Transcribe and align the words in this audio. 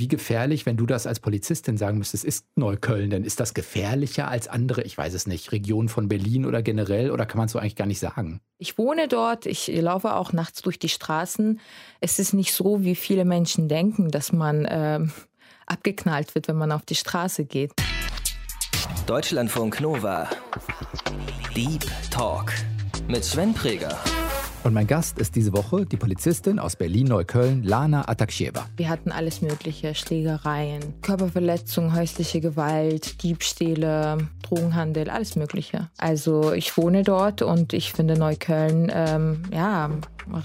wie 0.00 0.08
gefährlich, 0.08 0.66
wenn 0.66 0.76
du 0.76 0.86
das 0.86 1.06
als 1.06 1.20
Polizistin 1.20 1.76
sagen 1.76 1.98
müsstest, 1.98 2.24
ist 2.24 2.46
Neukölln, 2.56 3.10
denn 3.10 3.22
ist 3.22 3.38
das 3.38 3.54
gefährlicher 3.54 4.28
als 4.28 4.48
andere, 4.48 4.82
ich 4.82 4.98
weiß 4.98 5.14
es 5.14 5.26
nicht, 5.28 5.52
Regionen 5.52 5.88
von 5.88 6.08
Berlin 6.08 6.46
oder 6.46 6.62
generell 6.62 7.12
oder 7.12 7.26
kann 7.26 7.38
man 7.38 7.46
es 7.46 7.52
so 7.52 7.58
eigentlich 7.58 7.76
gar 7.76 7.86
nicht 7.86 8.00
sagen? 8.00 8.40
Ich 8.58 8.78
wohne 8.78 9.06
dort, 9.06 9.46
ich 9.46 9.68
laufe 9.68 10.14
auch 10.16 10.32
nachts 10.32 10.62
durch 10.62 10.78
die 10.78 10.88
Straßen. 10.88 11.60
Es 12.00 12.18
ist 12.18 12.32
nicht 12.32 12.52
so, 12.52 12.82
wie 12.82 12.96
viele 12.96 13.24
Menschen 13.24 13.68
denken, 13.68 14.10
dass 14.10 14.32
man 14.32 14.64
äh, 14.64 15.00
abgeknallt 15.66 16.34
wird, 16.34 16.48
wenn 16.48 16.56
man 16.56 16.72
auf 16.72 16.82
die 16.82 16.96
Straße 16.96 17.44
geht. 17.44 17.72
Deutschlandfunk 19.06 19.80
Nova. 19.80 20.28
Deep 21.54 21.84
Talk 22.10 22.52
mit 23.06 23.24
Sven 23.24 23.52
Preger. 23.52 23.98
Und 24.62 24.74
mein 24.74 24.86
Gast 24.86 25.18
ist 25.18 25.36
diese 25.36 25.54
Woche 25.54 25.86
die 25.86 25.96
Polizistin 25.96 26.58
aus 26.58 26.76
Berlin-Neukölln, 26.76 27.62
Lana 27.62 28.06
Atakshieva. 28.06 28.66
Wir 28.76 28.90
hatten 28.90 29.10
alles 29.10 29.40
Mögliche: 29.40 29.94
Schlägereien, 29.94 30.82
Körperverletzung, 31.00 31.94
häusliche 31.94 32.42
Gewalt, 32.42 33.22
Diebstähle, 33.22 34.28
Drogenhandel, 34.42 35.08
alles 35.08 35.34
Mögliche. 35.36 35.88
Also, 35.96 36.52
ich 36.52 36.76
wohne 36.76 37.04
dort 37.04 37.40
und 37.40 37.72
ich 37.72 37.92
finde 37.92 38.18
Neukölln, 38.18 38.92
ähm, 38.94 39.44
ja, 39.50 39.90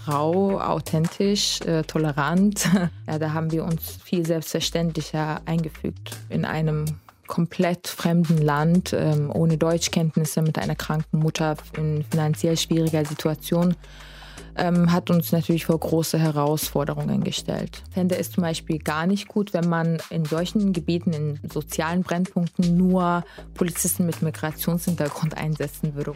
rau, 0.08 0.62
authentisch, 0.62 1.60
äh, 1.62 1.84
tolerant. 1.84 2.70
ja, 3.08 3.20
da 3.20 3.34
haben 3.34 3.52
wir 3.52 3.66
uns 3.66 3.98
viel 4.02 4.26
selbstverständlicher 4.26 5.42
eingefügt 5.46 6.16
in 6.30 6.46
einem 6.46 6.86
komplett 7.28 7.88
fremden 7.88 8.38
Land, 8.38 8.94
ähm, 8.94 9.32
ohne 9.34 9.58
Deutschkenntnisse, 9.58 10.42
mit 10.42 10.58
einer 10.58 10.76
kranken 10.76 11.20
Mutter 11.20 11.58
in 11.78 12.04
finanziell 12.04 12.58
schwieriger 12.58 13.06
Situation, 13.06 13.76
ähm, 14.56 14.92
hat 14.92 15.10
uns 15.10 15.32
natürlich 15.32 15.66
vor 15.66 15.80
große 15.80 16.18
Herausforderungen 16.18 17.24
gestellt. 17.24 17.84
Ich 17.90 17.94
fände 17.94 18.18
es 18.18 18.32
zum 18.32 18.44
Beispiel 18.44 18.80
gar 18.80 19.06
nicht 19.06 19.28
gut, 19.28 19.54
wenn 19.54 19.68
man 19.68 20.02
in 20.10 20.26
solchen 20.26 20.74
Gebieten, 20.74 21.14
in 21.14 21.40
sozialen 21.52 22.04
Brennpunkten 22.04 22.78
nur 22.78 23.24
Polizisten 23.54 24.06
mit 24.06 24.22
Migrationshintergrund 24.22 25.38
einsetzen 25.38 25.96
würde. 25.96 26.16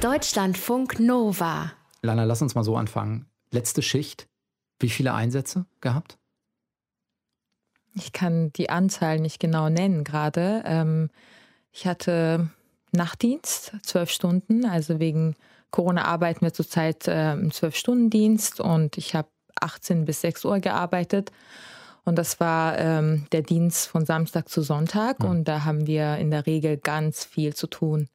Deutschlandfunk 0.00 0.98
Nova. 1.00 1.72
Lana, 2.02 2.24
lass 2.24 2.42
uns 2.42 2.54
mal 2.54 2.64
so 2.64 2.76
anfangen. 2.76 3.26
Letzte 3.50 3.82
Schicht. 3.82 4.28
Wie 4.80 4.90
viele 4.90 5.12
Einsätze 5.12 5.66
gehabt? 5.80 6.18
Ich 7.98 8.12
kann 8.12 8.52
die 8.52 8.70
Anzahl 8.70 9.18
nicht 9.18 9.40
genau 9.40 9.68
nennen 9.68 10.04
gerade. 10.04 10.62
Ähm, 10.64 11.10
ich 11.72 11.86
hatte 11.86 12.48
Nachtdienst, 12.92 13.72
zwölf 13.82 14.10
Stunden. 14.10 14.64
Also 14.64 15.00
wegen 15.00 15.34
Corona 15.70 16.04
arbeiten 16.04 16.42
wir 16.42 16.52
zurzeit 16.52 17.06
äh, 17.08 17.32
im 17.32 17.50
Zwölf-Stunden-Dienst 17.50 18.60
und 18.60 18.96
ich 18.96 19.14
habe 19.14 19.28
18 19.60 20.04
bis 20.04 20.20
6 20.22 20.44
Uhr 20.44 20.60
gearbeitet. 20.60 21.30
Und 22.04 22.16
das 22.16 22.40
war 22.40 22.78
ähm, 22.78 23.26
der 23.32 23.42
Dienst 23.42 23.88
von 23.88 24.06
Samstag 24.06 24.48
zu 24.48 24.62
Sonntag. 24.62 25.22
Mhm. 25.22 25.28
Und 25.28 25.44
da 25.48 25.64
haben 25.64 25.86
wir 25.86 26.16
in 26.16 26.30
der 26.30 26.46
Regel 26.46 26.78
ganz 26.78 27.24
viel 27.24 27.54
zu 27.54 27.66
tun. 27.66 28.08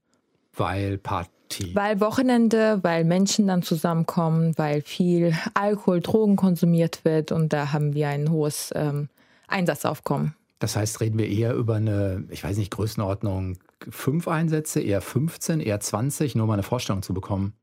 Weil 0.56 0.98
Party. 0.98 1.76
Weil 1.76 2.00
Wochenende, 2.00 2.80
weil 2.82 3.04
Menschen 3.04 3.48
dann 3.48 3.62
zusammenkommen, 3.62 4.58
weil 4.58 4.82
viel 4.82 5.36
Alkohol, 5.54 6.02
Drogen 6.02 6.38
konsumiert 6.38 7.06
wird. 7.06 7.32
Und 7.32 7.54
da 7.54 7.72
haben 7.72 7.94
wir 7.94 8.08
ein 8.08 8.32
hohes 8.32 8.72
ähm, 8.74 9.10
Einsatzaufkommen. 9.48 10.36
Das 10.60 10.76
heißt, 10.76 11.02
reden 11.02 11.20
wir 11.20 11.28
eher 11.28 11.54
über 11.56 11.76
eine, 11.76 12.24
ich 12.30 12.44
weiß 12.44 12.58
nicht, 12.58 12.72
Größenordnung 12.72 13.58
fünf 13.90 14.28
Einsätze, 14.28 14.80
eher 14.80 15.02
15, 15.02 15.60
eher 15.60 15.80
20, 15.80 16.36
nur 16.36 16.48
mal 16.48 16.54
eine 16.54 16.64
Vorstellung 16.64 17.02
zu 17.02 17.14
bekommen? 17.14 17.54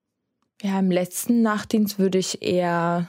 Ja, 0.62 0.78
im 0.78 0.90
letzten 0.90 1.42
Nachtdienst 1.42 1.98
würde 1.98 2.18
ich 2.18 2.42
eher 2.42 3.08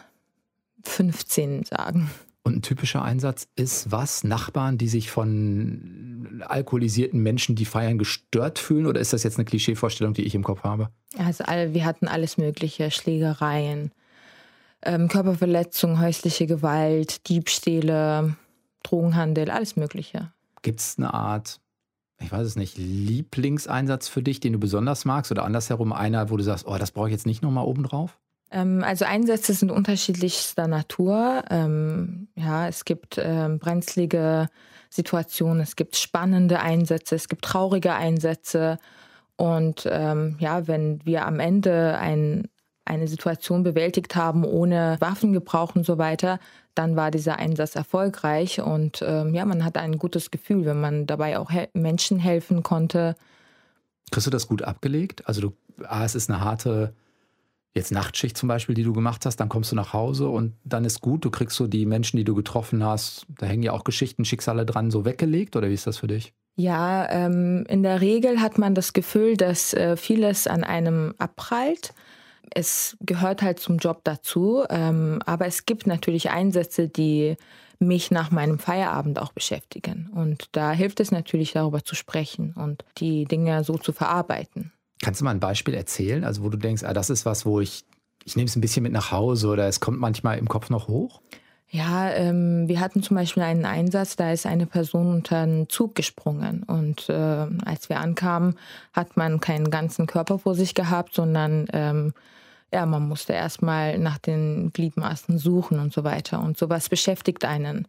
15 0.84 1.66
sagen. 1.66 2.10
Und 2.44 2.56
ein 2.56 2.62
typischer 2.62 3.04
Einsatz 3.04 3.48
ist 3.56 3.92
was? 3.92 4.24
Nachbarn, 4.24 4.78
die 4.78 4.88
sich 4.88 5.12
von 5.12 6.42
alkoholisierten 6.48 7.22
Menschen, 7.22 7.56
die 7.56 7.66
feiern, 7.66 7.98
gestört 8.00 8.58
fühlen? 8.58 8.88
Oder 8.88 9.00
ist 9.00 9.14
das 9.14 9.24
jetzt 9.24 9.38
eine 9.38 9.46
Klischeevorstellung, 9.46 10.14
die 10.14 10.24
ich 10.24 10.34
im 10.34 10.44
Kopf 10.44 10.64
habe? 10.64 10.90
Also 11.18 11.44
wir 11.44 11.86
hatten 11.86 12.08
alles 12.08 12.38
Mögliche, 12.38 12.90
Schlägereien, 12.90 13.92
ähm, 14.82 15.08
Körperverletzung, 15.08 16.00
häusliche 16.00 16.48
Gewalt, 16.48 17.28
Diebstähle, 17.30 18.36
Drogenhandel, 18.84 19.50
alles 19.50 19.76
Mögliche. 19.76 20.32
Gibt 20.62 20.80
es 20.80 20.98
eine 20.98 21.14
Art, 21.14 21.60
ich 22.20 22.32
weiß 22.32 22.46
es 22.46 22.56
nicht, 22.56 22.78
Lieblingseinsatz 22.78 24.08
für 24.08 24.22
dich, 24.22 24.40
den 24.40 24.54
du 24.54 24.60
besonders 24.60 25.06
magst 25.06 25.32
oder 25.32 25.44
andersherum 25.44 25.94
einer, 25.94 26.30
wo 26.30 26.38
du 26.38 26.44
sagst, 26.44 26.68
oh, 26.68 26.78
das 26.78 26.92
brauche 26.92 27.08
ich 27.08 27.14
jetzt 27.14 27.26
nicht 27.26 27.42
nochmal 27.42 27.66
obendrauf? 27.66 28.18
Ähm, 28.52 28.84
also 28.84 29.06
Einsätze 29.06 29.54
sind 29.54 29.72
unterschiedlichster 29.72 30.68
Natur. 30.68 31.44
Ähm, 31.50 32.28
ja, 32.36 32.68
es 32.68 32.86
gibt 32.86 33.18
ähm, 33.18 33.60
brenzlige 33.60 34.50
Situationen, 34.90 35.62
es 35.62 35.76
gibt 35.76 35.96
spannende 35.96 36.60
Einsätze, 36.60 37.16
es 37.16 37.30
gibt 37.30 37.46
traurige 37.46 37.94
Einsätze. 37.94 38.78
Und 39.38 39.88
ähm, 39.90 40.36
ja, 40.40 40.68
wenn 40.68 41.04
wir 41.06 41.26
am 41.26 41.40
Ende 41.40 41.98
ein, 41.98 42.50
eine 42.92 43.08
Situation 43.08 43.64
bewältigt 43.64 44.16
haben 44.16 44.44
ohne 44.44 44.98
Waffengebrauch 45.00 45.76
und 45.76 45.86
so 45.86 45.98
weiter, 45.98 46.40
dann 46.76 46.96
war 46.96 47.10
dieser 47.10 47.40
Einsatz 47.40 47.76
erfolgreich 47.76 48.62
und 48.62 49.02
ähm, 49.06 49.34
ja, 49.34 49.46
man 49.46 49.64
hat 49.64 49.78
ein 49.78 49.98
gutes 49.98 50.30
Gefühl, 50.30 50.66
wenn 50.66 50.80
man 50.80 51.08
dabei 51.08 51.40
auch 51.40 51.50
he 51.50 51.68
Menschen 51.74 52.20
helfen 52.20 52.64
konnte. 52.64 53.16
Kriegst 54.12 54.28
du 54.28 54.32
das 54.32 54.48
gut 54.48 54.62
abgelegt? 54.62 55.28
Also 55.28 55.42
du, 55.42 55.54
ah, 55.84 56.04
es 56.04 56.16
ist 56.16 56.30
eine 56.30 56.42
harte 56.42 56.94
jetzt 57.74 57.94
Nachtschicht 57.94 58.38
zum 58.38 58.50
Beispiel, 58.50 58.76
die 58.76 58.84
du 58.84 58.92
gemacht 58.92 59.26
hast, 59.26 59.38
dann 59.38 59.48
kommst 59.48 59.72
du 59.72 59.78
nach 59.78 59.94
Hause 59.94 60.28
und 60.28 60.54
dann 60.66 60.84
ist 60.84 61.00
gut, 61.00 61.24
du 61.24 61.32
kriegst 61.32 61.56
so 61.56 61.68
die 61.68 61.86
Menschen, 61.86 62.18
die 62.18 62.26
du 62.26 62.36
getroffen 62.36 62.84
hast, 62.84 63.26
da 63.30 63.46
hängen 63.46 63.64
ja 63.64 63.72
auch 63.72 63.86
Geschichten, 63.86 64.26
Schicksale 64.26 64.66
dran, 64.66 64.92
so 64.92 65.06
weggelegt 65.06 65.56
oder 65.56 65.70
wie 65.70 65.74
ist 65.74 65.88
das 65.88 66.00
für 66.00 66.08
dich? 66.08 66.34
Ja, 66.58 67.10
ähm, 67.10 67.66
in 67.70 67.82
der 67.82 68.02
Regel 68.02 68.42
hat 68.42 68.58
man 68.58 68.76
das 68.76 68.92
Gefühl, 68.92 69.38
dass 69.38 69.74
äh, 69.74 69.96
vieles 69.96 70.48
an 70.48 70.66
einem 70.66 71.14
abprallt 71.18 71.94
es 72.54 72.98
gehört 73.02 73.42
halt 73.42 73.60
zum 73.60 73.78
Job 73.78 74.02
dazu. 74.04 74.64
Ähm, 74.70 75.22
aber 75.26 75.46
es 75.46 75.66
gibt 75.66 75.88
natürlich 75.88 76.30
Einsätze, 76.30 76.88
die 76.88 77.38
mich 77.80 78.12
nach 78.12 78.32
meinem 78.32 78.60
Feierabend 78.60 79.20
auch 79.20 79.34
beschäftigen. 79.34 80.10
Und 80.14 80.50
da 80.52 80.72
hilft 80.72 81.00
es 81.00 81.12
natürlich, 81.12 81.54
darüber 81.54 81.84
zu 81.84 81.96
sprechen 81.96 82.54
und 82.54 82.86
die 82.98 83.26
Dinge 83.26 83.64
so 83.64 83.78
zu 83.78 83.92
verarbeiten. 83.92 84.72
Kannst 85.02 85.20
du 85.20 85.26
mal 85.26 85.32
ein 85.32 85.40
Beispiel 85.40 85.74
erzählen, 85.74 86.24
also 86.24 86.44
wo 86.44 86.50
du 86.50 86.58
denkst, 86.58 86.84
ah, 86.84 86.94
das 86.94 87.10
ist 87.10 87.26
was, 87.26 87.46
wo 87.46 87.60
ich, 87.60 87.86
ich 88.24 88.36
nehme 88.36 88.48
es 88.48 88.56
ein 88.56 88.62
bisschen 88.62 88.84
mit 88.84 88.92
nach 88.92 89.12
Hause 89.12 89.48
oder 89.48 89.68
es 89.68 89.80
kommt 89.80 90.00
manchmal 90.00 90.38
im 90.38 90.48
Kopf 90.48 90.70
noch 90.70 90.88
hoch? 90.88 91.22
Ja, 91.74 92.10
ähm, 92.12 92.68
wir 92.68 92.82
hatten 92.82 93.02
zum 93.02 93.16
Beispiel 93.16 93.44
einen 93.44 93.64
Einsatz, 93.64 94.18
da 94.18 94.34
ist 94.34 94.46
eine 94.46 94.66
Person 94.66 95.08
unter 95.08 95.38
einen 95.38 95.70
Zug 95.70 95.96
gesprungen. 95.96 96.64
Und 96.64 97.08
äh, 97.08 97.48
als 97.64 97.88
wir 97.88 98.02
ankamen, 98.02 98.58
hat 98.92 99.16
man 99.16 99.40
keinen 99.40 99.72
ganzen 99.72 100.06
Körper 100.06 100.38
vor 100.38 100.54
sich 100.54 100.76
gehabt, 100.76 101.14
sondern 101.14 101.68
ähm, 101.72 102.14
ja, 102.74 102.86
man 102.86 103.08
musste 103.08 103.32
erstmal 103.32 103.98
nach 103.98 104.18
den 104.18 104.74
Gliedmaßen 104.74 105.38
suchen 105.38 105.80
und 105.80 105.94
so 105.94 106.04
weiter. 106.04 106.42
Und 106.42 106.58
sowas 106.58 106.90
beschäftigt 106.90 107.46
einen. 107.46 107.88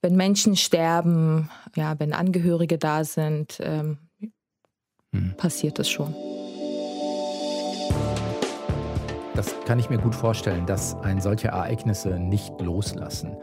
Wenn 0.00 0.16
Menschen 0.16 0.56
sterben, 0.56 1.50
ja, 1.76 1.98
wenn 2.00 2.14
Angehörige 2.14 2.78
da 2.78 3.04
sind, 3.04 3.58
ähm, 3.62 3.98
hm. 5.12 5.34
passiert 5.36 5.78
das 5.78 5.90
schon. 5.90 6.14
Das 9.34 9.54
kann 9.64 9.78
ich 9.78 9.88
mir 9.88 9.96
gut 9.96 10.14
vorstellen, 10.14 10.66
dass 10.66 10.94
ein 10.96 11.20
solche 11.20 11.48
Ereignisse 11.48 12.18
nicht 12.18 12.60
loslassen. 12.60 13.34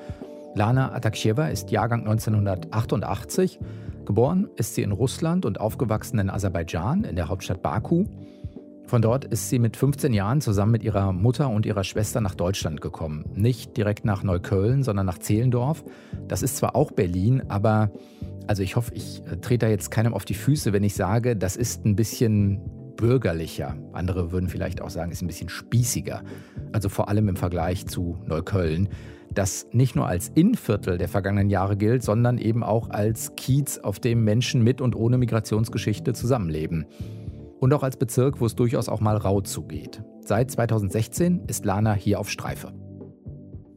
Lana 0.53 0.93
Atakshewa 0.93 1.47
ist 1.47 1.71
Jahrgang 1.71 2.01
1988. 2.01 3.59
Geboren 4.05 4.47
ist 4.55 4.75
sie 4.75 4.83
in 4.83 4.91
Russland 4.91 5.45
und 5.45 5.59
aufgewachsen 5.59 6.19
in 6.19 6.29
Aserbaidschan, 6.29 7.05
in 7.05 7.15
der 7.15 7.27
Hauptstadt 7.27 7.63
Baku. 7.63 8.05
Von 8.85 9.01
dort 9.01 9.25
ist 9.25 9.49
sie 9.49 9.57
mit 9.57 9.77
15 9.77 10.13
Jahren 10.13 10.41
zusammen 10.41 10.71
mit 10.71 10.83
ihrer 10.83 11.11
Mutter 11.11 11.49
und 11.49 11.65
ihrer 11.65 11.83
Schwester 11.83 12.21
nach 12.21 12.35
Deutschland 12.35 12.81
gekommen. 12.81 13.25
Nicht 13.33 13.75
direkt 13.75 14.05
nach 14.05 14.21
Neukölln, 14.21 14.83
sondern 14.83 15.07
nach 15.07 15.17
Zehlendorf. 15.17 15.83
Das 16.27 16.43
ist 16.43 16.57
zwar 16.57 16.75
auch 16.75 16.91
Berlin, 16.91 17.43
aber 17.49 17.91
also 18.45 18.61
ich 18.61 18.75
hoffe, 18.75 18.91
ich 18.93 19.23
äh, 19.25 19.37
trete 19.37 19.65
da 19.65 19.69
jetzt 19.71 19.89
keinem 19.89 20.13
auf 20.13 20.25
die 20.25 20.33
Füße, 20.33 20.71
wenn 20.71 20.83
ich 20.83 20.95
sage, 20.95 21.35
das 21.35 21.55
ist 21.55 21.85
ein 21.85 21.95
bisschen 21.95 22.61
bürgerlicher. 22.99 23.77
Andere 23.93 24.33
würden 24.33 24.49
vielleicht 24.49 24.81
auch 24.81 24.89
sagen, 24.89 25.11
ist 25.11 25.21
ein 25.21 25.27
bisschen 25.27 25.47
spießiger. 25.47 26.21
Also 26.73 26.89
vor 26.89 27.07
allem 27.07 27.29
im 27.29 27.37
Vergleich 27.37 27.87
zu 27.87 28.17
Neukölln, 28.25 28.89
das 29.33 29.67
nicht 29.71 29.95
nur 29.95 30.07
als 30.07 30.29
Innenviertel 30.35 30.97
der 30.97 31.07
vergangenen 31.07 31.49
Jahre 31.49 31.77
gilt, 31.77 32.03
sondern 32.03 32.37
eben 32.37 32.61
auch 32.61 32.89
als 32.89 33.35
Kiez, 33.37 33.77
auf 33.77 33.99
dem 33.99 34.25
Menschen 34.25 34.63
mit 34.63 34.81
und 34.81 34.95
ohne 34.97 35.17
Migrationsgeschichte 35.17 36.13
zusammenleben 36.13 36.85
und 37.59 37.73
auch 37.73 37.83
als 37.83 37.95
Bezirk, 37.95 38.41
wo 38.41 38.45
es 38.45 38.55
durchaus 38.55 38.89
auch 38.89 38.99
mal 38.99 39.15
rau 39.15 39.39
zugeht. 39.39 40.03
Seit 40.25 40.51
2016 40.51 41.45
ist 41.47 41.63
Lana 41.63 41.93
hier 41.93 42.19
auf 42.19 42.29
Streife. 42.29 42.73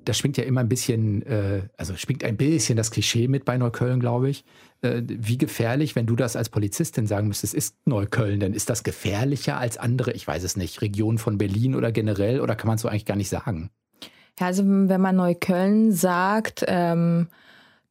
Da 0.05 0.15
schwingt 0.15 0.37
ja 0.37 0.45
immer 0.45 0.61
ein 0.61 0.69
bisschen, 0.69 1.23
äh, 1.23 1.63
also 1.77 1.97
schwingt 1.97 2.25
ein 2.25 2.37
bisschen 2.37 2.77
das 2.77 2.91
Klischee 2.91 3.29
mit 3.29 3.45
bei 3.45 3.57
Neukölln, 3.57 4.01
glaube 4.01 4.31
ich. 4.31 4.45
Äh, 4.83 5.03
wie 5.07 5.39
gefährlich, 5.39 5.95
wenn 5.95 6.07
du 6.07 6.17
das 6.17 6.37
als 6.37 6.49
Polizistin 6.49 7.07
sagen 7.07 7.29
müsstest, 7.29 7.55
ist 7.55 7.77
Neukölln 7.85 8.41
denn? 8.41 8.55
Ist 8.55 8.71
das 8.71 8.83
gefährlicher 8.83 9.59
als 9.59 9.79
andere, 9.79 10.13
ich 10.13 10.27
weiß 10.27 10.43
es 10.43 10.57
nicht, 10.57 10.83
Regionen 10.83 11.19
von 11.19 11.39
Berlin 11.39 11.75
oder 11.75 11.93
generell 11.93 12.41
oder 12.41 12.57
kann 12.57 12.69
man 12.69 12.77
es 12.77 12.83
so 12.83 12.89
eigentlich 12.89 13.07
gar 13.07 13.17
nicht 13.17 13.29
sagen? 13.29 13.71
Ja, 14.41 14.47
also 14.47 14.65
wenn 14.65 15.01
man 15.01 15.17
Neukölln 15.17 15.93
sagt, 15.93 16.65
ähm, 16.67 17.29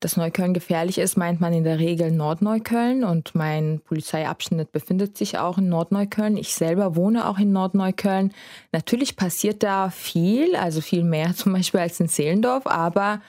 dass 0.01 0.17
Neukölln 0.17 0.53
gefährlich 0.53 0.97
ist, 0.97 1.15
meint 1.15 1.39
man 1.39 1.53
in 1.53 1.63
der 1.63 1.77
Regel 1.77 2.11
Nordneukölln 2.11 3.03
und 3.03 3.35
mein 3.35 3.81
Polizeiabschnitt 3.85 4.71
befindet 4.71 5.15
sich 5.15 5.37
auch 5.37 5.59
in 5.59 5.69
Nordneukölln. 5.69 6.37
Ich 6.37 6.55
selber 6.55 6.95
wohne 6.95 7.29
auch 7.29 7.37
in 7.37 7.51
Nordneukölln. 7.51 8.33
Natürlich 8.71 9.15
passiert 9.15 9.61
da 9.61 9.91
viel, 9.91 10.55
also 10.55 10.81
viel 10.81 11.03
mehr 11.03 11.35
zum 11.35 11.53
Beispiel 11.53 11.79
als 11.79 11.99
in 11.99 12.09
Zehlendorf, 12.09 12.65
aber 12.65 13.21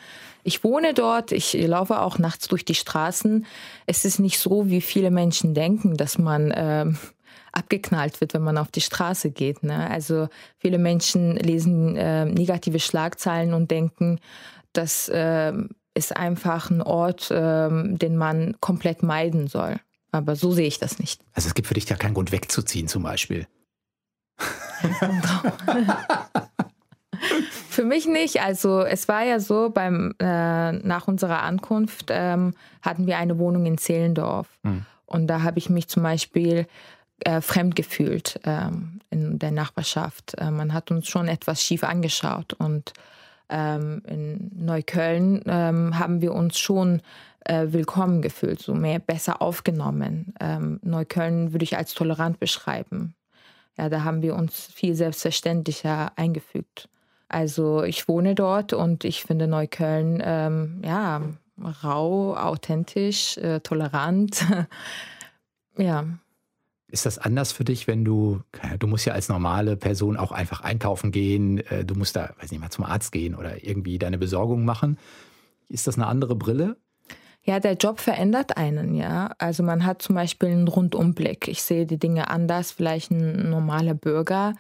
ich 0.45 0.65
wohne 0.65 0.95
dort, 0.95 1.31
ich 1.31 1.53
laufe 1.53 2.01
auch 2.01 2.19
nachts 2.19 2.49
durch 2.49 2.65
die 2.65 2.75
Straßen. 2.75 3.47
Es 3.87 4.07
ist 4.07 4.19
nicht 4.19 4.39
so, 4.39 4.71
wie 4.71 4.81
viele 4.81 5.11
Menschen 5.11 5.53
denken, 5.53 5.99
dass 5.99 6.19
man 6.19 6.53
ähm, 6.57 6.99
abgeknallt 7.53 8.23
wird, 8.23 8.33
wenn 8.33 8.43
man 8.43 8.57
auf 8.57 8.71
die 8.71 8.81
Straße 8.81 9.31
geht. 9.31 9.63
Ne? 9.63 9.91
Also 9.91 10.29
viele 10.57 10.79
Menschen 10.79 11.37
lesen 11.37 11.97
äh, 11.99 12.25
negative 12.25 12.81
Schlagzeilen 12.81 13.53
und 13.53 13.71
denken, 13.71 14.21
das 14.73 15.11
äh, 15.11 15.53
ist 15.95 16.17
einfach 16.17 16.71
ein 16.71 16.83
Ort, 16.83 17.31
äh, 17.31 17.69
den 17.71 18.17
man 18.17 18.57
komplett 18.61 19.03
meiden 19.03 19.47
soll. 19.47 19.77
Aber 20.11 20.37
so 20.37 20.53
sehe 20.53 20.67
ich 20.67 20.79
das 20.79 20.99
nicht. 20.99 21.23
Also 21.33 21.49
es 21.49 21.55
gibt 21.55 21.69
für 21.69 21.75
dich 21.75 21.89
ja 21.89 21.97
keinen 21.97 22.15
Grund 22.15 22.33
wegzuziehen 22.33 22.89
zum 22.89 23.03
Beispiel. 23.03 23.47
Für 27.69 27.85
mich 27.85 28.07
nicht. 28.07 28.43
Also 28.43 28.83
es 28.83 29.09
war 29.09 29.23
ja 29.23 29.41
so, 29.41 29.71
beim, 29.71 30.15
äh, 30.19 30.73
nach 30.73 31.09
unserer 31.09 31.43
Ankunft 31.43 32.07
ähm, 32.11 32.55
hatten 32.83 33.07
wir 33.07 33.17
eine 33.17 33.39
Wohnung 33.39 33.65
in 33.65 33.79
Zehlendorf. 33.79 34.49
Mhm. 34.63 34.85
Und 35.07 35.27
da 35.29 35.43
habe 35.43 35.59
ich 35.59 35.71
mich 35.71 35.89
zum 35.89 36.03
Beispiel 36.03 36.67
äh, 37.21 37.41
fremd 37.41 37.75
gefühlt 37.75 38.39
ähm, 38.45 39.01
in 39.11 39.39
der 39.39 39.53
Nachbarschaft. 39.53 40.35
Äh, 40.35 40.51
man 40.51 40.75
hat 40.75 40.91
uns 40.91 41.09
schon 41.09 41.29
etwas 41.29 41.63
schief 41.63 41.85
angeschaut. 41.85 42.53
Und 42.53 42.93
ähm, 43.53 44.03
in 44.09 44.51
Neukölln 44.55 45.43
ähm, 45.47 45.99
haben 45.99 46.21
wir 46.21 46.33
uns 46.33 46.59
schon 46.59 47.03
äh, 47.45 47.67
willkommen 47.69 48.23
gefühlt, 48.23 48.61
so 48.61 48.75
mehr 48.75 48.99
besser 48.99 49.43
aufgenommen. 49.43 50.35
Ähm, 50.41 50.81
Neukölln 50.83 51.53
würde 51.53 51.65
ich 51.65 51.77
als 51.77 51.95
tolerant 51.95 52.41
beschreiben. 52.41 53.15
Ja, 53.79 53.89
da 53.89 54.05
haben 54.05 54.23
wir 54.23 54.35
uns 54.35 54.67
viel 54.67 54.95
selbstverständlicher 54.95 56.13
eingefügt. 56.17 56.89
Also 57.29 57.83
ich 57.85 58.09
wohne 58.09 58.35
dort 58.35 58.73
und 58.73 59.05
ich 59.05 59.23
finde 59.23 59.47
Neukölln 59.47 60.23
ähm, 60.25 60.83
ja 60.85 61.23
rau, 61.83 62.37
authentisch, 62.37 63.37
äh, 63.39 63.61
tolerant. 63.61 64.45
ja. 65.77 66.05
Ist 66.93 67.07
das 67.07 67.17
anders 67.17 67.53
für 67.53 67.65
dich, 67.65 67.87
wenn 67.87 68.05
du, 68.05 68.43
du 68.79 68.87
musst 68.87 69.07
ja 69.07 69.15
als 69.15 69.31
normale 69.31 69.79
Person 69.79 70.19
auch 70.19 70.31
einfach 70.31 70.61
einkaufen 70.61 71.11
gehen, 71.11 71.59
äh, 71.69 71.87
du 71.87 71.95
musst 71.95 72.17
da, 72.17 72.35
weiß 72.39 72.51
nicht 72.51 72.61
mal, 72.61 72.69
zum 72.69 72.85
Arzt 72.85 73.13
gehen 73.13 73.35
oder 73.35 73.65
irgendwie 73.65 73.99
deine 73.99 74.19
Besorgung 74.19 74.67
machen. 74.67 74.99
Ist 75.71 75.87
das 75.87 75.97
eine 75.97 76.07
andere 76.07 76.37
Brille? 76.37 76.77
Ja, 77.45 77.61
der 77.61 77.77
Job 77.77 77.99
verändert 77.99 78.59
einen, 78.59 78.95
ja. 78.95 79.33
Also 79.39 79.63
man 79.63 79.87
hat 79.87 80.03
zum 80.03 80.17
Beispiel 80.17 80.51
einen 80.51 80.69
Rundumblick. 80.69 81.49
Ich 81.49 81.63
sehe 81.63 81.87
die 81.87 81.99
Dinge 81.99 82.29
anders, 82.29 82.73
vielleicht 82.73 83.11
ein 83.11 83.49
normaler 83.49 83.95
Bürger. 83.95 84.53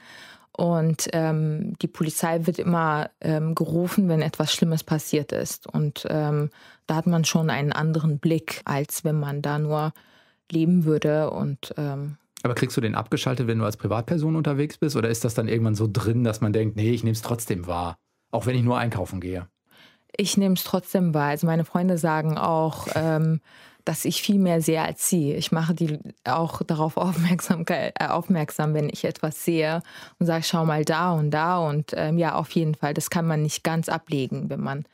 Und 0.52 1.10
ähm, 1.12 1.76
die 1.82 1.86
Polizei 1.86 2.46
wird 2.46 2.58
immer 2.58 3.10
ähm, 3.20 3.54
gerufen, 3.54 4.08
wenn 4.08 4.22
etwas 4.22 4.54
Schlimmes 4.54 4.84
passiert 4.84 5.32
ist. 5.32 5.66
Und 5.66 6.06
ähm, 6.08 6.48
da 6.86 6.94
hat 6.94 7.06
man 7.06 7.26
schon 7.26 7.50
einen 7.50 7.72
anderen 7.72 8.18
Blick, 8.18 8.62
als 8.64 9.04
wenn 9.04 9.20
man 9.20 9.42
da 9.42 9.58
nur 9.58 9.92
leben 10.50 10.86
würde 10.86 11.30
und 11.30 11.74
ähm, 11.76 12.16
aber 12.42 12.54
kriegst 12.54 12.76
du 12.76 12.80
den 12.80 12.94
abgeschaltet, 12.94 13.46
wenn 13.46 13.58
du 13.58 13.64
als 13.64 13.76
Privatperson 13.76 14.36
unterwegs 14.36 14.78
bist? 14.78 14.96
Oder 14.96 15.08
ist 15.08 15.24
das 15.24 15.34
dann 15.34 15.48
irgendwann 15.48 15.74
so 15.74 15.88
drin, 15.90 16.24
dass 16.24 16.40
man 16.40 16.52
denkt, 16.52 16.76
nee, 16.76 16.90
ich 16.90 17.04
nehme 17.04 17.14
es 17.14 17.22
trotzdem 17.22 17.66
wahr, 17.66 17.96
auch 18.30 18.46
wenn 18.46 18.56
ich 18.56 18.62
nur 18.62 18.78
einkaufen 18.78 19.20
gehe? 19.20 19.48
Ich 20.16 20.36
nehme 20.36 20.54
es 20.54 20.64
trotzdem 20.64 21.14
wahr. 21.14 21.28
Also 21.28 21.46
meine 21.46 21.64
Freunde 21.64 21.98
sagen 21.98 22.36
auch, 22.36 22.88
ähm, 22.94 23.40
dass 23.84 24.04
ich 24.04 24.22
viel 24.22 24.38
mehr 24.38 24.60
sehe 24.60 24.82
als 24.82 25.08
sie. 25.08 25.32
Ich 25.32 25.50
mache 25.50 25.74
die 25.74 25.98
auch 26.24 26.62
darauf 26.62 26.96
aufmerksam, 26.96 27.64
äh, 27.68 27.92
aufmerksam 27.98 28.74
wenn 28.74 28.88
ich 28.88 29.04
etwas 29.04 29.44
sehe 29.44 29.82
und 30.18 30.26
sage, 30.26 30.44
schau 30.44 30.64
mal 30.64 30.84
da 30.84 31.12
und 31.12 31.30
da. 31.30 31.58
Und 31.58 31.92
ähm, 31.96 32.18
ja, 32.18 32.34
auf 32.34 32.50
jeden 32.52 32.74
Fall, 32.74 32.94
das 32.94 33.10
kann 33.10 33.26
man 33.26 33.42
nicht 33.42 33.64
ganz 33.64 33.88
ablegen, 33.88 34.50
wenn 34.50 34.60
man, 34.60 34.84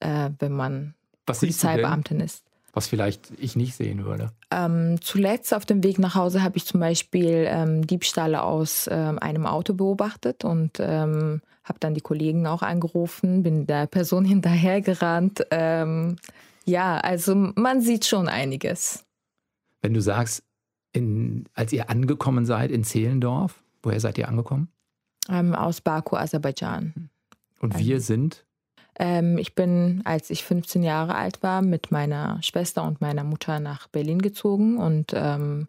äh, 0.00 0.30
wenn 0.38 0.52
man 0.52 0.94
Polizeibeamtin 1.26 2.20
ist 2.20 2.47
was 2.78 2.86
vielleicht 2.86 3.32
ich 3.38 3.56
nicht 3.56 3.74
sehen 3.74 4.04
würde? 4.04 4.30
Ähm, 4.52 5.00
zuletzt 5.00 5.52
auf 5.52 5.66
dem 5.66 5.82
Weg 5.82 5.98
nach 5.98 6.14
Hause 6.14 6.44
habe 6.44 6.56
ich 6.56 6.64
zum 6.64 6.78
Beispiel 6.78 7.44
ähm, 7.48 7.84
Diebstahle 7.84 8.40
aus 8.40 8.88
ähm, 8.88 9.18
einem 9.18 9.46
Auto 9.46 9.74
beobachtet 9.74 10.44
und 10.44 10.78
ähm, 10.78 11.42
habe 11.64 11.80
dann 11.80 11.94
die 11.94 12.00
Kollegen 12.00 12.46
auch 12.46 12.62
angerufen, 12.62 13.42
bin 13.42 13.66
der 13.66 13.88
Person 13.88 14.24
hinterhergerannt. 14.34 15.44
Ähm, 15.50 16.16
ja, 16.66 16.98
also 16.98 17.34
man 17.34 17.80
sieht 17.80 18.04
schon 18.04 18.28
einiges. 18.28 19.04
Wenn 19.82 19.92
du 19.92 20.00
sagst, 20.00 20.44
in, 20.92 21.46
als 21.54 21.72
ihr 21.72 21.90
angekommen 21.90 22.46
seid 22.46 22.70
in 22.70 22.84
Zehlendorf, 22.84 23.60
woher 23.82 23.98
seid 23.98 24.18
ihr 24.18 24.28
angekommen? 24.28 24.68
Ähm, 25.28 25.56
aus 25.56 25.80
Baku, 25.80 26.14
Aserbaidschan. 26.14 27.10
Und 27.58 27.76
wir 27.76 28.00
sind? 28.00 28.46
Ähm, 28.98 29.38
ich 29.38 29.54
bin, 29.54 30.02
als 30.04 30.30
ich 30.30 30.44
15 30.44 30.82
Jahre 30.82 31.14
alt 31.14 31.42
war, 31.42 31.62
mit 31.62 31.90
meiner 31.90 32.42
Schwester 32.42 32.84
und 32.84 33.00
meiner 33.00 33.24
Mutter 33.24 33.60
nach 33.60 33.88
Berlin 33.88 34.20
gezogen 34.20 34.78
und 34.78 35.12
ähm, 35.14 35.68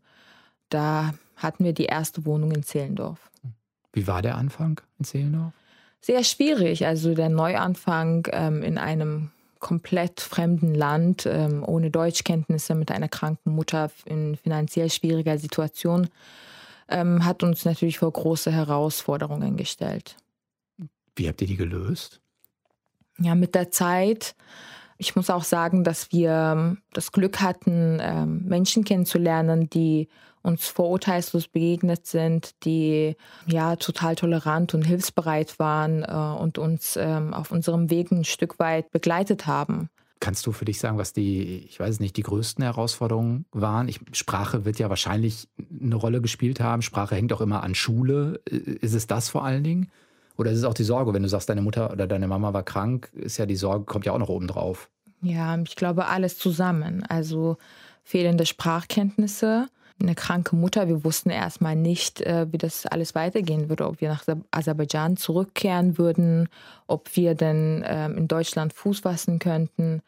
da 0.69 1.13
hatten 1.35 1.63
wir 1.63 1.73
die 1.73 1.85
erste 1.85 2.25
Wohnung 2.25 2.51
in 2.51 2.63
Zehlendorf. 2.63 3.29
Wie 3.93 4.07
war 4.07 4.21
der 4.21 4.35
Anfang 4.35 4.81
in 4.99 5.05
Zehlendorf? 5.05 5.53
Sehr 6.01 6.23
schwierig. 6.23 6.85
Also 6.85 7.13
der 7.13 7.29
Neuanfang 7.29 8.27
ähm, 8.31 8.63
in 8.63 8.77
einem 8.77 9.31
komplett 9.59 10.21
fremden 10.21 10.73
Land, 10.73 11.25
ähm, 11.25 11.63
ohne 11.65 11.91
Deutschkenntnisse, 11.91 12.75
mit 12.75 12.91
einer 12.91 13.09
kranken 13.09 13.53
Mutter 13.53 13.91
in 14.05 14.37
finanziell 14.37 14.89
schwieriger 14.89 15.37
Situation, 15.37 16.09
ähm, 16.87 17.25
hat 17.25 17.43
uns 17.43 17.65
natürlich 17.65 17.99
vor 17.99 18.11
große 18.11 18.51
Herausforderungen 18.51 19.57
gestellt. 19.57 20.15
Wie 21.15 21.27
habt 21.27 21.41
ihr 21.41 21.47
die 21.47 21.57
gelöst? 21.57 22.21
Ja, 23.19 23.35
mit 23.35 23.55
der 23.55 23.71
Zeit, 23.71 24.35
ich 24.97 25.15
muss 25.15 25.29
auch 25.29 25.43
sagen, 25.43 25.83
dass 25.83 26.11
wir 26.11 26.31
ähm, 26.31 26.77
das 26.93 27.11
Glück 27.11 27.39
hatten, 27.41 27.99
ähm, 28.01 28.43
Menschen 28.45 28.83
kennenzulernen, 28.83 29.69
die 29.69 30.09
uns 30.41 30.67
vorurteilslos 30.67 31.47
begegnet 31.47 32.05
sind, 32.05 32.51
die 32.63 33.15
ja 33.45 33.75
total 33.75 34.15
tolerant 34.15 34.73
und 34.73 34.83
hilfsbereit 34.83 35.59
waren 35.59 36.03
äh, 36.03 36.41
und 36.41 36.57
uns 36.57 36.97
ähm, 36.97 37.33
auf 37.33 37.51
unserem 37.51 37.89
Weg 37.89 38.11
ein 38.11 38.23
Stück 38.23 38.59
weit 38.59 38.91
begleitet 38.91 39.47
haben. 39.47 39.89
Kannst 40.21 40.45
du 40.45 40.51
für 40.51 40.65
dich 40.65 40.79
sagen, 40.79 40.97
was 40.97 41.13
die, 41.13 41.65
ich 41.69 41.79
weiß 41.79 42.01
nicht, 42.01 42.17
die 42.17 42.23
größten 42.23 42.63
Herausforderungen 42.63 43.45
waren? 43.51 43.87
Ich, 43.87 44.01
Sprache 44.11 44.65
wird 44.65 44.77
ja 44.77 44.89
wahrscheinlich 44.89 45.47
eine 45.81 45.95
Rolle 45.95 46.19
gespielt 46.19 46.59
haben. 46.59 46.81
Sprache 46.81 47.15
hängt 47.15 47.31
auch 47.31 47.39
immer 47.39 47.63
an 47.63 47.73
Schule. 47.73 48.41
Ist 48.45 48.95
es 48.95 49.07
das 49.07 49.29
vor 49.29 49.45
allen 49.45 49.63
Dingen? 49.63 49.91
Oder 50.39 50.51
ist 50.51 50.59
es 50.59 50.63
auch 50.63 50.73
die 50.73 50.85
Sorge, 50.85 51.13
wenn 51.13 51.21
du 51.21 51.27
sagst, 51.27 51.49
deine 51.49 51.61
Mutter 51.61 51.91
oder 51.91 52.07
deine 52.07 52.25
Mama 52.25 52.53
war 52.53 52.63
krank, 52.63 53.11
ist 53.13 53.37
ja 53.37 53.45
die 53.45 53.57
Sorge, 53.57 53.83
kommt 53.83 54.05
ja 54.05 54.13
auch 54.13 54.19
noch 54.19 54.29
oben 54.29 54.47
drauf. 54.47 54.89
Ja, 55.21 55.57
ich 55.57 55.75
glaube 55.75 56.05
alles 56.05 56.37
zusammen. 56.37 57.03
Also 57.09 57.57
fehlende 58.05 58.45
Sprachkenntnisse, 58.45 59.67
eine 60.01 60.15
kranke 60.15 60.55
Mutter. 60.55 60.87
Wir 60.87 61.03
wussten 61.03 61.29
erstmal 61.29 61.75
nicht, 61.75 62.21
äh, 62.21 62.47
wie 62.51 62.57
das 62.57 62.85
alles 62.85 63.15
weitergehen 63.15 63.67
würde, 63.67 63.85
ob 63.85 63.99
wir 63.99 64.07
nach 64.07 64.23
Aserbaidschan 64.51 65.17
zurückkehren 65.17 65.97
würden, 65.97 66.47
ob 66.87 67.17
wir 67.17 67.35
denn 67.35 67.83
ähm, 67.85 68.17
in 68.17 68.27
Deutschland 68.29 68.71
Fuß 68.71 68.99
fassen 69.01 69.39
könnten. 69.39 70.01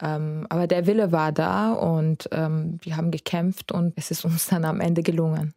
Ähm, 0.00 0.46
aber 0.48 0.66
der 0.66 0.86
Wille 0.86 1.12
war 1.12 1.32
da 1.32 1.74
und 1.74 2.30
ähm, 2.32 2.78
wir 2.80 2.96
haben 2.96 3.10
gekämpft 3.10 3.72
und 3.72 3.92
es 3.96 4.10
ist 4.10 4.24
uns 4.24 4.46
dann 4.46 4.64
am 4.64 4.80
Ende 4.80 5.02
gelungen. 5.02 5.52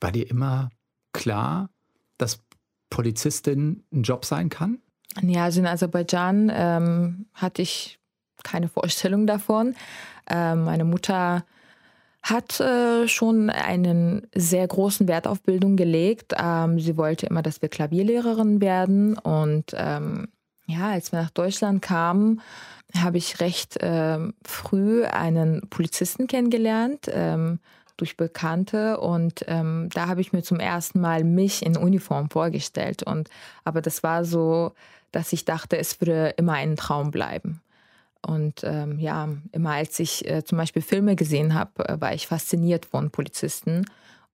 War 0.00 0.12
dir 0.12 0.30
immer 0.30 0.70
klar, 1.12 1.68
dass 2.16 2.38
Polizistin 2.90 3.84
ein 3.92 4.02
Job 4.02 4.24
sein 4.24 4.48
kann? 4.48 4.78
Ja, 5.22 5.44
also 5.44 5.60
in 5.60 5.66
Aserbaidschan 5.66 6.52
ähm, 6.54 7.26
hatte 7.34 7.62
ich 7.62 7.98
keine 8.44 8.68
Vorstellung 8.68 9.26
davon. 9.26 9.74
Ähm, 10.28 10.64
meine 10.64 10.84
Mutter 10.84 11.44
hat 12.22 12.60
äh, 12.60 13.08
schon 13.08 13.50
einen 13.50 14.26
sehr 14.34 14.66
großen 14.66 15.08
Wert 15.08 15.26
auf 15.26 15.42
Bildung 15.42 15.76
gelegt. 15.76 16.34
Ähm, 16.38 16.78
sie 16.78 16.96
wollte 16.96 17.26
immer, 17.26 17.42
dass 17.42 17.62
wir 17.62 17.68
Klavierlehrerin 17.68 18.60
werden. 18.60 19.16
Und 19.18 19.72
ähm, 19.74 20.28
ja, 20.66 20.90
als 20.90 21.12
wir 21.12 21.22
nach 21.22 21.30
Deutschland 21.30 21.82
kamen, 21.82 22.40
habe 22.96 23.18
ich 23.18 23.40
recht 23.40 23.78
äh, 23.82 24.18
früh 24.44 25.04
einen 25.04 25.68
Polizisten 25.70 26.26
kennengelernt. 26.26 27.06
Ähm, 27.10 27.60
durch 28.00 28.16
Bekannte 28.16 28.98
und 28.98 29.44
ähm, 29.46 29.88
da 29.92 30.08
habe 30.08 30.20
ich 30.20 30.32
mir 30.32 30.42
zum 30.42 30.60
ersten 30.60 31.00
Mal 31.00 31.24
mich 31.24 31.64
in 31.64 31.76
Uniform 31.76 32.30
vorgestellt. 32.30 33.02
Und 33.02 33.28
aber 33.64 33.82
das 33.82 34.02
war 34.02 34.24
so, 34.24 34.72
dass 35.12 35.32
ich 35.32 35.44
dachte, 35.44 35.76
es 35.76 36.00
würde 36.00 36.34
immer 36.36 36.54
ein 36.54 36.76
Traum 36.76 37.10
bleiben. 37.10 37.60
Und 38.22 38.62
ähm, 38.64 38.98
ja, 38.98 39.28
immer 39.52 39.70
als 39.70 39.98
ich 39.98 40.28
äh, 40.28 40.44
zum 40.44 40.58
Beispiel 40.58 40.82
Filme 40.82 41.16
gesehen 41.16 41.54
habe, 41.54 41.88
äh, 41.88 42.00
war 42.00 42.12
ich 42.12 42.26
fasziniert 42.26 42.84
von 42.84 43.10
Polizisten. 43.10 43.86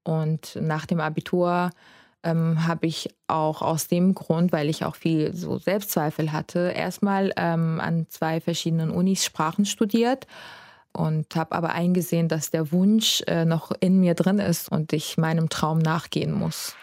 Und 0.03 0.59
nach 0.61 0.87
dem 0.87 1.01
Abitur 1.01 1.71
ähm, 2.23 2.67
habe 2.67 2.87
ich 2.87 3.15
auch 3.29 3.63
aus 3.63 3.87
dem 3.87 4.15
Grund, 4.15 4.53
weil 4.53 4.69
ich 4.69 4.85
auch 4.85 4.97
viel 4.97 5.35
so 5.35 5.59
Selbstzweifel 5.59 6.33
hatte, 6.33 6.73
erstmal 6.75 7.33
ähm, 7.37 7.81
an 7.81 8.07
zwei 8.09 8.41
verschiedenen 8.41 8.91
Unis 8.91 9.25
Sprachen 9.25 9.65
studiert 9.65 10.27
und 10.97 11.37
habe 11.37 11.55
aber 11.55 11.73
eingesehen, 11.73 12.29
dass 12.29 12.51
der 12.51 12.73
Wunsch 12.73 13.23
äh, 13.27 13.45
noch 13.45 13.73
in 13.81 14.01
mir 14.01 14.15
drin 14.15 14.39
ist 14.39 14.71
und 14.71 14.93
ich 14.93 15.19
meinem 15.19 15.49
Traum 15.49 15.79
nachgehen 15.79 16.33
muss. 16.33 16.75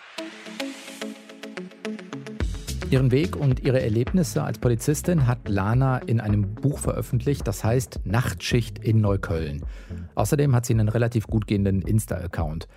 Ihren 2.94 3.10
Weg 3.10 3.36
und 3.36 3.62
ihre 3.62 3.82
Erlebnisse 3.82 4.44
als 4.44 4.60
Polizistin 4.60 5.26
hat 5.26 5.50
Lana 5.50 5.98
in 5.98 6.20
einem 6.20 6.54
Buch 6.54 6.78
veröffentlicht, 6.78 7.48
das 7.48 7.64
heißt 7.64 8.02
Nachtschicht 8.04 8.78
in 8.78 9.02
Neukölln. 9.02 9.64
Außerdem 10.14 10.56
hat 10.56 10.68
sie 10.68 10.74
einen 10.74 10.90
relativ 10.90 11.26
gut 11.26 11.48
gehenden 11.48 11.82
Insta-Account. 11.82 12.68